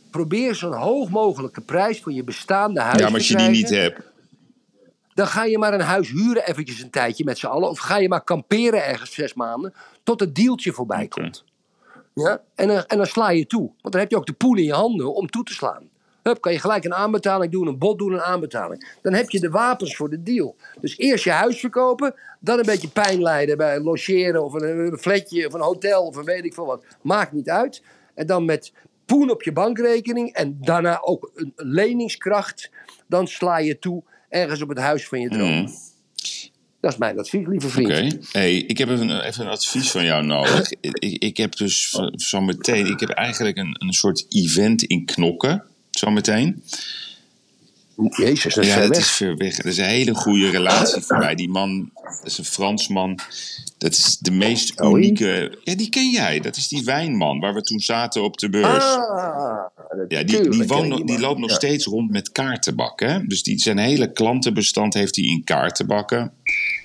Probeer 0.10 0.56
zo'n 0.56 0.74
hoog 0.74 1.10
mogelijke 1.10 1.62
prijs 1.62 2.02
voor 2.02 2.12
je 2.12 2.24
bestaande 2.24 2.82
huis 2.82 3.00
Ja, 3.00 3.06
maar 3.06 3.13
als 3.13 3.28
je 3.28 3.38
die 3.38 3.50
niet 3.50 3.70
hebt. 3.70 4.02
Dan 5.13 5.28
ga 5.28 5.44
je 5.44 5.58
maar 5.58 5.74
een 5.74 5.82
huis 5.82 6.10
huren 6.10 6.48
eventjes 6.48 6.82
een 6.82 6.89
tijdje 6.89 7.24
met 7.24 7.38
z'n 7.38 7.46
allen. 7.46 7.70
Of 7.70 7.80
ga 7.80 7.98
je 7.98 8.10
maar 8.10 8.24
kamperen 8.24 8.86
ergens 8.86 9.13
zes 9.13 9.34
maanden 9.34 9.74
tot 10.04 10.20
het 10.20 10.36
dealtje 10.36 10.72
voorbij 10.72 11.08
komt. 11.08 11.44
Ja? 12.13 12.42
En, 12.56 12.68
dan, 12.68 12.86
en 12.86 12.98
dan 12.98 13.06
sla 13.06 13.30
je 13.30 13.46
toe. 13.48 13.72
Want 13.82 13.94
dan 13.94 14.02
heb 14.02 14.10
je 14.10 14.18
ook 14.18 14.26
de 14.26 14.34
poen 14.34 14.58
in 14.58 14.63
je 14.63 14.74
handen 14.74 15.13
om 15.13 15.30
toe 15.30 15.44
te 15.44 15.54
slaan. 15.54 15.92
Hup, 16.24 16.42
kan 16.42 16.52
je 16.52 16.60
gelijk 16.60 16.84
een 16.84 16.94
aanbetaling 16.94 17.52
doen, 17.52 17.68
een 17.68 17.78
bod 17.78 17.98
doen, 18.00 18.14
een 18.14 18.22
aanbetaling. 18.22 18.98
Dan 19.02 19.14
heb 19.14 19.30
je 19.30 19.40
de 19.40 19.50
wapens 19.50 19.96
voor 19.96 20.10
de 20.10 20.24
deal. 20.24 20.56
Dus 20.82 20.98
eerst 20.98 21.24
je 21.24 21.32
huis 21.32 21.60
verkopen, 21.60 22.16
dan 22.40 22.58
een 22.60 22.66
beetje 22.66 22.88
pijn 22.88 23.22
lijden 23.22 23.58
bij 23.58 23.80
logeren 23.80 24.44
of 24.44 24.54
een, 24.54 24.64
een 24.80 24.98
flatje 24.98 25.48
of 25.48 25.54
een 25.54 25.62
hotel 25.62 26.06
of 26.06 26.16
een 26.16 26.24
weet 26.24 26.46
ik 26.46 26.54
veel 26.54 26.66
wat. 26.66 26.86
Maakt 27.02 27.32
niet 27.32 27.50
uit. 27.50 27.82
En 28.16 28.28
dan 28.28 28.46
met 28.46 28.74
poen 29.06 29.32
op 29.32 29.44
je 29.44 29.52
bankrekening 29.52 30.34
en 30.34 30.58
daarna 30.62 31.02
ook 31.02 31.32
een 31.36 31.54
leningskracht. 31.56 32.70
Dan 33.08 33.28
sla 33.28 33.58
je 33.58 33.80
toe 33.80 34.04
ergens 34.30 34.62
op 34.62 34.70
het 34.70 34.78
huis 34.78 35.08
van 35.08 35.20
je 35.20 35.30
droom. 35.30 35.50
Mm. 35.60 35.68
Dat 36.80 36.92
is 36.92 36.98
mijn 36.98 37.20
advies, 37.20 37.48
lieve 37.48 37.70
vriend. 37.70 38.14
Oké. 38.14 38.18
Hey, 38.32 38.56
ik 38.56 38.78
heb 38.78 38.90
even, 38.90 39.22
even 39.26 39.46
een 39.46 39.52
advies 39.52 39.92
van 39.92 40.04
jou 40.06 40.26
nodig. 40.26 40.72
ik, 40.82 40.98
ik 41.24 41.38
heb 41.38 41.56
dus 41.56 41.90
zo- 41.90 42.10
zo 42.16 42.42
meteen, 42.42 42.86
ik 42.86 43.00
heb 43.00 43.10
eigenlijk 43.10 43.58
een, 43.58 43.76
een 43.80 43.94
soort 43.94 44.26
event 44.30 44.84
in 44.84 45.06
knokken. 45.06 45.64
Zometeen. 45.98 46.64
Jezus, 48.18 48.54
dat 48.54 48.64
is 48.64 48.70
Ja, 48.70 48.76
ver 48.80 48.90
weg. 48.90 48.98
is 48.98 49.12
ver 49.12 49.36
weg. 49.38 49.56
Dat 49.56 49.66
is 49.66 49.78
een 49.78 49.84
hele 49.86 50.14
goede 50.16 50.50
relatie 50.50 51.02
voor 51.02 51.18
mij. 51.18 51.36
Die 51.36 51.50
man, 51.50 51.90
dat 52.04 52.26
is 52.26 52.38
een 52.38 52.46
Fransman. 52.46 53.20
Dat 53.78 53.92
is 53.92 54.18
de 54.18 54.32
meest 54.32 54.82
Oh, 54.82 54.98
unieke. 54.98 55.58
Ja, 55.64 55.76
die 55.76 55.90
ken 55.90 56.10
jij. 56.10 56.40
Dat 56.40 56.56
is 56.58 56.68
die 56.68 56.84
wijnman 56.84 57.40
waar 57.40 57.54
we 57.54 57.62
toen 57.62 57.80
zaten 57.80 58.24
op 58.24 58.38
de 58.38 58.50
beurs. 58.50 58.84
Ah, 58.84 59.66
Ja, 60.08 60.24
die, 60.24 60.50
die, 60.50 60.68
woont 60.68 61.08
die 61.08 61.20
loopt 61.20 61.40
nog 61.40 61.50
Ja. 61.50 61.56
steeds 61.56 61.86
rond 61.86 62.12
met 62.12 62.32
kaartenbakken. 62.32 63.28
Dus 63.28 63.44
die, 63.44 63.60
zijn 63.60 63.78
hele 63.78 64.12
klantenbestand 64.12 64.94
heeft 64.94 65.16
hij 65.16 65.26
in 65.26 65.44
kaartenbakken. 65.44 66.32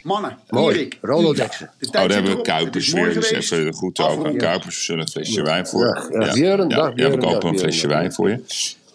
Mannen, 0.02 0.38
Mooi. 0.48 0.88
Rolodexen. 1.00 1.70
de 1.78 1.86
Oh, 1.86 1.92
daar 1.92 2.10
hebben 2.10 2.36
we 2.36 2.42
Kuipers 2.42 2.92
weer. 2.92 3.14
Dus 3.14 3.30
even 3.30 3.72
goed 3.72 3.98
over. 3.98 4.36
Kuipers, 4.36 4.76
we 4.76 4.82
zullen 4.82 5.00
een 5.02 5.08
flesje 5.08 5.42
wijn 5.42 5.66
voor. 5.66 6.08
Ja, 6.12 6.34
ja, 6.34 6.64
ja, 6.68 7.10
we 7.10 7.18
kopen 7.18 7.20
dag, 7.20 7.42
een 7.42 7.58
flesje 7.58 7.86
wijn 7.86 8.12
voor 8.12 8.28
je. 8.30 8.42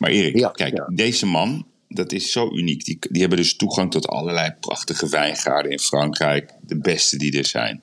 Maar 0.03 0.11
Erik, 0.11 0.37
Ja, 0.37 0.49
kijk, 0.49 0.77
ja. 0.77 0.87
deze 0.93 1.25
man, 1.25 1.65
dat 1.87 2.11
is 2.11 2.31
zo 2.31 2.51
uniek. 2.51 2.85
Die, 2.85 2.97
die 3.09 3.21
hebben 3.21 3.37
dus 3.39 3.55
toegang 3.55 3.91
tot 3.91 4.07
allerlei 4.07 4.53
prachtige 4.59 5.09
wijngaarden 5.09 5.71
in 5.71 5.79
Frankrijk. 5.79 6.51
De 6.61 6.77
beste 6.77 7.17
die 7.17 7.37
er 7.37 7.45
zijn. 7.45 7.81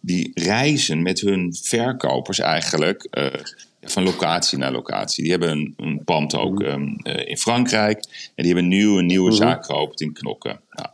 Die 0.00 0.30
reizen 0.34 1.02
met 1.02 1.20
hun 1.20 1.56
verkopers 1.62 2.38
eigenlijk 2.38 3.04
eh, 3.10 3.26
van 3.82 4.02
locatie 4.02 4.58
naar 4.58 4.72
locatie. 4.72 5.22
Die 5.22 5.32
hebben 5.32 5.50
een, 5.50 5.74
een 5.76 6.04
pand 6.04 6.34
ook 6.34 6.58
Mhm. 6.58 6.68
ehm, 6.70 6.94
eh, 7.02 7.28
in 7.28 7.36
Frankrijk. 7.38 7.96
En 8.34 8.44
die 8.44 8.46
hebben 8.46 8.62
een 8.64 8.78
nieuwe, 8.78 9.02
nieuwe 9.02 9.32
zaak 9.32 9.64
geopend 9.64 10.00
in 10.00 10.12
Knokken. 10.12 10.60
Nou, 10.70 10.88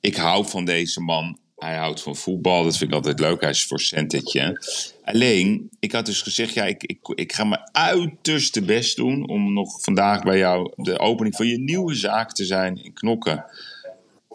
ik 0.00 0.16
hou 0.16 0.46
van 0.48 0.64
deze 0.64 1.00
man. 1.00 1.38
Hij 1.58 1.76
houdt 1.76 2.02
van 2.02 2.16
voetbal. 2.16 2.64
Dat 2.64 2.76
vind 2.76 2.90
ik 2.90 2.96
altijd 2.96 3.20
leuk. 3.20 3.40
Hij 3.40 3.50
is 3.50 3.66
voor 3.66 3.80
Saint-Etienne. 3.80 4.62
Alleen, 5.04 5.70
ik 5.80 5.92
had 5.92 6.06
dus 6.06 6.22
gezegd... 6.22 6.54
Ja, 6.54 6.64
ik, 6.64 6.82
ik, 6.84 6.98
ik 7.14 7.32
ga 7.32 7.44
mijn 7.44 7.68
uiterste 7.72 8.62
best 8.62 8.96
doen... 8.96 9.28
om 9.28 9.52
nog 9.52 9.82
vandaag 9.82 10.22
bij 10.22 10.38
jou 10.38 10.72
de 10.76 10.98
opening 10.98 11.36
van 11.36 11.46
je 11.46 11.58
nieuwe 11.58 11.94
zaak 11.94 12.32
te 12.32 12.44
zijn 12.44 12.84
in 12.84 12.92
Knokken. 12.92 13.44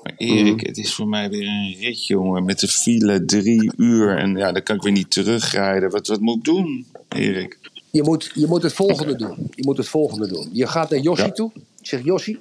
Maar 0.03 0.13
Erik, 0.17 0.55
Mhm. 0.55 0.65
het 0.65 0.77
is 0.77 0.93
voor 0.93 1.07
mij 1.07 1.29
weer 1.29 1.47
een 1.47 1.75
rit, 1.79 2.05
jongen. 2.07 2.45
Met 2.45 2.59
de 2.59 2.67
file 2.67 3.25
drie 3.25 3.71
uur. 3.77 4.17
En 4.17 4.35
ja, 4.35 4.51
dan 4.51 4.63
kan 4.63 4.75
ik 4.75 4.81
weer 4.81 4.91
niet 4.91 5.11
terugrijden. 5.11 5.89
Wat, 5.89 6.07
wat 6.07 6.19
moet 6.21 6.35
ik 6.37 6.43
doen, 6.43 6.85
Erik? 7.09 7.59
Je 7.91 8.03
moet, 8.03 8.31
je 8.35 8.47
moet 8.47 8.63
het 8.63 8.73
volgende 8.73 9.15
doen. 9.15 9.49
Je 9.55 9.63
moet 9.65 9.77
het 9.77 9.87
volgende 9.87 10.27
doen. 10.27 10.49
Je 10.51 10.67
gaat 10.67 10.89
naar 10.89 10.99
Jossi 10.99 11.25
Ja. 11.25 11.31
toe. 11.31 11.51
Je 11.53 11.61
zegt 11.87 12.03
Jossi. 12.03 12.37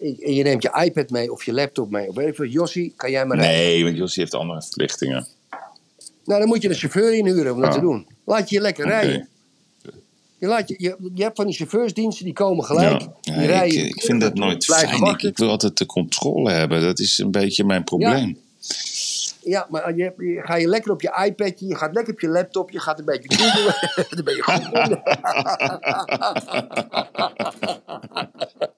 En 0.00 0.34
je 0.34 0.42
neemt 0.42 0.62
je 0.62 0.82
iPad 0.84 1.10
mee 1.10 1.32
of 1.32 1.44
je 1.44 1.52
laptop 1.52 1.90
mee. 1.90 2.08
Of 2.08 2.14
weet 2.14 2.28
ik 2.28 2.34
veel. 2.34 2.46
Jossi, 2.46 2.92
kan 2.96 3.10
jij 3.10 3.26
maar 3.26 3.36
rijden? 3.36 3.56
Nee, 3.56 3.84
want 3.84 3.96
Jossie 3.96 4.22
heeft 4.22 4.34
andere 4.34 4.62
verplichtingen. 4.62 5.26
Nou, 6.24 6.40
dan 6.40 6.48
moet 6.48 6.62
je 6.62 6.68
een 6.68 6.74
chauffeur 6.74 7.14
inhuren 7.14 7.52
om 7.52 7.60
dat 7.60 7.68
Ah. 7.68 7.74
te 7.74 7.80
doen. 7.80 8.06
Laat 8.24 8.48
je 8.48 8.54
je 8.54 8.60
lekker 8.62 8.86
rijden. 8.86 9.28
Je, 10.38 10.46
laat 10.46 10.68
je, 10.68 10.74
je, 10.78 11.10
je 11.14 11.22
hebt 11.22 11.36
van 11.36 11.46
die 11.46 11.54
chauffeursdiensten, 11.54 12.24
die 12.24 12.34
komen 12.34 12.64
gelijk. 12.64 13.00
Ja, 13.20 13.34
die 13.38 13.48
ja, 13.48 13.62
ik, 13.62 13.72
ik 13.72 14.02
vind 14.02 14.20
dat 14.20 14.34
nooit 14.34 14.64
fijn. 14.64 15.16
Ik, 15.18 15.38
wil 15.38 15.48
altijd 15.48 15.78
de 15.78 15.86
controle 15.86 16.50
hebben. 16.50 16.82
Dat 16.82 16.98
is 16.98 17.18
een 17.18 17.30
beetje 17.30 17.64
mijn 17.64 17.84
probleem. 17.84 18.38
Ja, 19.42 19.66
maar 19.70 19.96
je, 19.96 20.12
je, 20.16 20.40
ga 20.44 20.54
je 20.54 20.68
lekker 20.68 20.92
op 20.92 21.02
je 21.02 21.24
iPadje, 21.26 21.66
je 21.66 21.76
gaat 21.76 21.94
lekker 21.94 22.12
op 22.12 22.20
je 22.20 22.28
laptop, 22.28 22.70
je 22.70 22.80
gaat 22.80 22.98
een 22.98 23.04
beetje 23.04 23.34
googlen. 23.34 23.74
dan 24.16 24.24
ben 24.24 24.36
je 24.36 24.42
goed. 24.42 24.68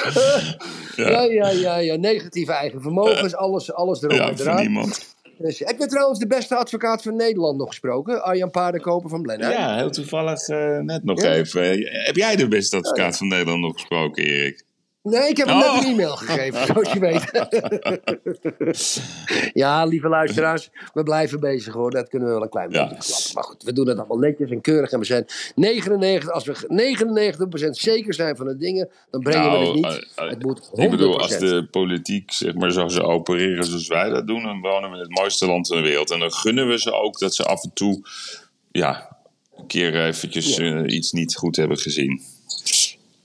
ja, 0.96 1.22
ja, 1.22 1.48
ja, 1.50 1.76
ja. 1.76 1.96
Negatieve 1.96 2.52
eigen 2.52 2.80
vermogens, 2.82 3.34
alles, 3.34 3.72
alles 3.72 4.02
erop 4.02 4.16
Ja, 4.16 4.28
en 4.28 4.40
eraan. 4.40 4.60
niemand. 4.60 5.10
Dus, 5.38 5.58
heb 5.58 5.78
je 5.78 5.86
trouwens 5.86 6.18
de 6.18 6.26
beste 6.26 6.56
advocaat 6.56 7.02
van 7.02 7.16
Nederland 7.16 7.58
nog 7.58 7.68
gesproken? 7.68 8.22
Arjan 8.22 8.50
Paardenkoper 8.50 9.10
van 9.10 9.22
Blenheim? 9.22 9.52
Ja, 9.52 9.76
heel 9.76 9.90
toevallig 9.90 10.48
eh, 10.48 10.78
net 10.78 11.04
nog 11.04 11.22
Ja. 11.22 11.32
even. 11.32 11.62
Heb 12.04 12.16
jij 12.16 12.36
de 12.36 12.48
beste 12.48 12.76
advocaat 12.76 13.16
van 13.16 13.28
Nederland 13.28 13.60
nog 13.60 13.72
gesproken, 13.72 14.24
Erik? 14.24 14.64
Nee, 15.02 15.28
ik 15.28 15.36
heb 15.36 15.46
hem 15.46 15.56
Oh. 15.56 15.74
net 15.74 15.84
een 15.84 15.90
e-mail 15.90 16.16
gegeven, 16.16 16.66
zoals 16.66 16.92
je 16.92 16.98
weet. 16.98 17.30
ja, 19.62 19.84
lieve 19.84 20.08
luisteraars, 20.08 20.70
we 20.94 21.02
blijven 21.02 21.40
bezig 21.40 21.74
hoor. 21.74 21.90
Dat 21.90 22.08
kunnen 22.08 22.28
we 22.28 22.34
wel 22.34 22.42
een 22.42 22.48
klein 22.48 22.70
Ja. 22.70 22.88
beetje 22.88 23.02
klappen. 23.12 23.30
Maar 23.34 23.44
goed, 23.44 23.62
we 23.62 23.72
doen 23.72 23.88
het 23.88 23.98
allemaal 23.98 24.18
netjes 24.18 24.50
en 24.50 24.60
keurig. 24.60 24.90
En 24.90 24.98
we 24.98 25.04
zijn 25.04 25.24
99, 25.54 26.30
als 26.30 26.44
we 26.44 26.54
99% 27.66 27.70
zeker 27.76 28.14
zijn 28.14 28.36
van 28.36 28.46
de 28.46 28.56
dingen, 28.56 28.88
dan 29.10 29.20
brengen 29.20 29.50
we 29.50 29.58
het 29.66 29.74
niet. 29.74 29.84
eh, 29.84 30.24
eh, 30.24 30.30
het 30.30 30.42
moet 30.42 30.58
100%. 30.70 30.82
ik 30.84 30.90
bedoel, 30.90 31.20
als 31.20 31.38
de 31.38 31.66
politiek 31.70 32.32
zeg 32.32 32.54
maar, 32.54 32.72
zo 32.72 32.88
zou 32.88 33.04
opereren 33.06 33.64
zoals 33.64 33.86
wij 33.88 34.08
dat 34.08 34.26
doen, 34.26 34.42
dan 34.42 34.60
wonen 34.60 34.90
we 34.90 34.96
in 34.96 35.02
het 35.02 35.18
mooiste 35.18 35.46
land 35.46 35.66
van 35.66 35.76
de 35.76 35.82
wereld. 35.82 36.10
En 36.10 36.18
dan 36.18 36.32
gunnen 36.32 36.68
we 36.68 36.78
ze 36.78 36.92
ook 36.92 37.18
dat 37.18 37.34
ze 37.34 37.44
af 37.44 37.62
en 37.64 37.70
toe 37.74 38.00
ja, 38.72 39.16
een 39.56 39.66
keer 39.66 40.04
eventjes 40.06 40.58
eh, 40.58 40.82
iets 40.86 41.12
niet 41.12 41.34
goed 41.36 41.56
hebben 41.56 41.78
gezien. 41.78 42.20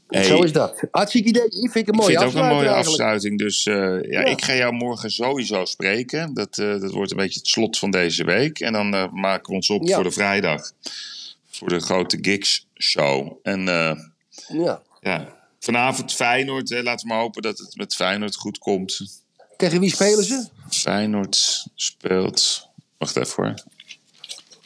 Hey, 0.08 0.24
Zo 0.24 0.42
is 0.44 0.52
dat. 0.52 0.84
Hartstikke 0.92 1.28
idee. 1.30 1.44
Yves, 1.44 1.60
vind 1.72 1.76
ik 1.76 1.88
een 1.88 1.94
Ik 1.94 2.00
mooie 2.00 2.18
vind 2.20 2.20
het 2.34 2.36
ook 2.36 2.50
een 2.50 2.56
mooie 2.56 2.70
afsluiting 2.70 3.00
eigenlijk. 3.00 3.02
afsluiting. 3.02 3.40
Dus 3.40 3.66
eh, 3.66 4.12
ja, 4.12 4.20
Ja. 4.20 4.26
ik 4.26 4.44
ga 4.44 4.56
jou 4.56 4.74
morgen 4.74 5.12
sowieso 5.12 5.66
spreken. 5.66 6.34
Dat, 6.34 6.58
eh, 6.58 6.80
dat 6.80 6.92
wordt 6.92 7.12
een 7.12 7.18
beetje 7.18 7.40
het 7.40 7.48
slot 7.48 7.78
van 7.78 7.92
deze 7.92 8.24
week. 8.24 8.60
En 8.60 8.74
dan 8.74 8.94
eh, 8.94 9.12
maken 9.12 9.50
we 9.50 9.56
ons 9.56 9.70
op 9.70 9.88
Ja. 9.88 9.96
voor 9.96 10.04
de 10.04 10.12
vrijdag. 10.12 10.72
Voor 11.50 11.70
de 11.70 11.80
grote 11.80 12.18
Gigs 12.22 12.68
show. 12.80 13.34
En 13.44 13.62
Ja. 14.48 14.82
ja, 15.02 15.36
vanavond 15.60 16.14
Feyenoord. 16.14 16.70
Hè, 16.70 16.82
laten 16.84 17.08
we 17.08 17.14
maar 17.14 17.22
hopen 17.22 17.42
dat 17.42 17.58
het 17.58 17.76
met 17.76 17.96
Feyenoord 17.96 18.36
goed 18.36 18.58
komt. 18.58 19.00
Tegen 19.58 19.80
wie 19.80 19.90
spelen 19.90 20.24
ze? 20.24 20.48
Feyenoord 20.70 21.66
speelt... 21.76 22.68
Wacht 22.98 23.16
even 23.16 23.44
hoor. 23.44 23.54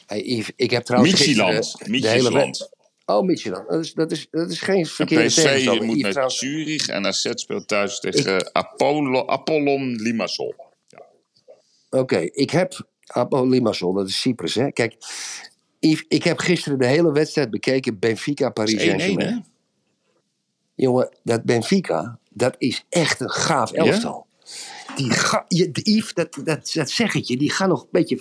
Hey, 0.06 0.22
Yves, 0.22 0.50
ik 0.56 0.70
heb 0.70 0.84
trouwens 0.84 1.12
Michieland. 1.12 1.76
Michieland. 1.86 2.68
Oh, 3.06 3.22
Michieland. 3.22 3.68
Dat 3.68 3.80
is, 3.80 3.94
dat, 3.94 4.10
is, 4.10 4.28
dat 4.30 4.50
is 4.50 4.60
geen 4.60 4.78
En 4.78 4.86
verkeerde 4.86 5.26
PSV 5.26 5.80
moet 5.82 5.98
naar 5.98 6.10
trouwens. 6.10 6.38
Zurich. 6.38 6.88
En 6.88 7.06
AZ 7.06 7.30
speelt 7.34 7.68
thuis 7.68 8.00
tegen 8.00 8.54
Apollo, 8.54 9.26
Apollon 9.26 9.94
Limassol. 9.94 10.54
Oké, 11.90 12.18
ik 12.18 12.50
heb 12.50 12.86
Apo 13.06 13.46
Limassol, 13.46 13.92
dat 13.92 14.08
is 14.08 14.20
Cyprus. 14.20 14.54
Hè? 14.54 14.72
Kijk, 14.72 14.96
Yves, 15.78 16.04
ik 16.08 16.24
heb 16.24 16.38
gisteren 16.38 16.78
de 16.78 16.86
hele 16.86 17.12
wedstrijd 17.12 17.50
bekeken. 17.50 17.98
Benfica, 17.98 18.50
Paris 18.50 18.74
1-1 18.74 18.76
hè? 18.76 18.84
Saint-Germain. 18.84 19.44
Jongen, 20.74 21.16
dat 21.22 21.44
Benfica, 21.44 22.18
dat 22.30 22.54
is 22.58 22.84
echt 22.88 23.20
een 23.20 23.30
gaaf 23.30 23.72
elftal. 23.72 24.26
Die 24.96 25.10
ga, 25.10 25.44
Yves, 25.48 26.14
dat, 26.14 26.38
dat, 26.44 26.70
dat 26.74 26.90
zeg 26.90 27.14
ik 27.14 27.24
je, 27.24 27.36
die 27.36 27.50
gaan 27.50 27.68
nog 27.68 27.82
een 27.82 27.88
beetje, 27.90 28.16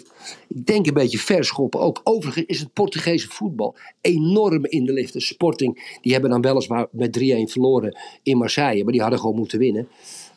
ik 0.48 0.66
denk 0.66 0.88
een 0.88 0.94
beetje 0.94 1.18
verschoppen. 1.18 1.80
Ook 1.80 2.02
overigens 2.04 2.46
is 2.46 2.60
het 2.60 2.74
Portugese 2.74 3.28
voetbal 3.28 3.76
enorm 4.02 4.66
in 4.66 4.86
de 4.86 4.94
lift. 4.94 5.14
De 5.14 5.20
Sporting, 5.22 5.98
die 6.02 6.12
hebben 6.12 6.30
dan 6.30 6.42
weliswaar 6.42 6.88
met 6.92 7.20
3-1 7.20 7.22
verloren 7.52 7.98
in 8.24 8.38
Marseille, 8.38 8.84
maar 8.84 8.92
die 8.92 9.02
hadden 9.02 9.20
gewoon 9.20 9.36
moeten 9.36 9.60
winnen. 9.60 9.88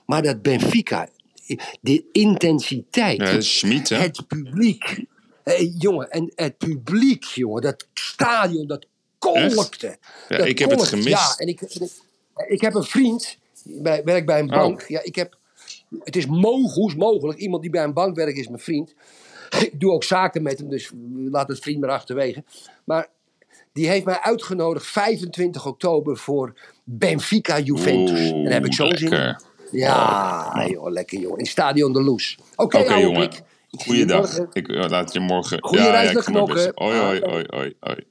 Maar 0.07 0.23
dat 0.23 0.43
Benfica, 0.43 1.09
de 1.81 2.05
intensiteit, 2.13 3.19
Ja, 3.19 3.97
hè? 3.97 4.03
het 4.03 4.27
publiek. 4.27 5.05
Hé, 5.45 5.71
jongen, 5.79 6.11
en 6.11 6.33
het 6.35 6.59
publiek, 6.59 7.25
jongen, 7.25 7.63
dat 7.63 7.87
stadion, 7.95 8.67
dat 8.67 8.87
kolkte. 9.19 9.97
Ja, 10.29 10.37
Dat 10.37 10.47
ik 10.47 10.59
heb 10.59 10.71
het 10.71 10.83
gemist. 10.83 11.09
Ja, 11.09 11.35
en 11.37 11.47
ik, 11.49 11.61
ik 12.49 12.61
heb 12.61 12.75
een 12.75 12.83
vriend, 12.85 13.39
bij, 13.65 14.05
werkt 14.05 14.27
bij 14.27 14.39
een 14.39 14.51
Oh. 14.53 14.57
bank. 14.57 14.85
Ja, 14.89 15.03
ik 15.03 15.15
heb, 15.15 15.39
het 16.03 16.17
is 16.17 16.27
mogelijk, 16.27 16.99
mogelijk, 16.99 17.39
iemand 17.39 17.63
die 17.63 17.71
bij 17.71 17.85
een 17.85 17.93
bank 17.93 18.17
werkt 18.17 18.39
is 18.39 18.49
mijn 18.49 18.61
vriend. 18.63 18.95
Ik 19.61 19.81
doe 19.81 19.93
ook 19.93 20.05
zaken 20.05 20.43
met 20.43 20.59
hem, 20.59 20.69
dus 20.69 20.91
laat 21.31 21.49
het 21.49 21.59
vriend 21.59 21.81
maar 21.81 21.91
achterwege. 21.91 22.45
Maar 22.85 23.07
die 23.73 23.89
heeft 23.89 24.05
mij 24.05 24.21
uitgenodigd 24.21 24.87
25 24.87 25.67
oktober 25.67 26.17
voor 26.17 26.53
Benfica 26.85 27.59
Juventus. 27.59 28.31
en 28.31 28.45
daar 28.45 28.53
heb 28.53 28.65
ik 28.67 28.75
zo 28.75 28.89
zin 28.95 29.13
in. 29.13 29.37
Ja, 29.71 30.67
joh, 30.67 30.91
lekker 30.91 31.19
joh. 31.19 31.39
In 31.39 31.47
Stadion 31.47 31.93
de 31.93 32.03
Loes. 32.03 32.39
Oké, 32.57 32.79
Oké, 32.79 32.89
ouwe 32.89 33.01
jongen. 33.01 33.31
Goeiedag. 33.71 34.39
Ik 34.53 34.69
eh, 34.69 34.89
laat 34.89 35.13
je 35.13 35.21
morgen. 35.21 35.63
Goeie 35.63 35.91
reis 35.91 36.13
naar 36.13 36.23
ga 36.23 36.31
mijn 36.31 36.45
best- 36.45 36.73
Knokken. 36.75 36.85
Hoi, 36.85 36.99
hoi, 36.99 37.21
hoi, 37.21 37.45
hoi, 37.47 37.75
hoi. 37.81 38.05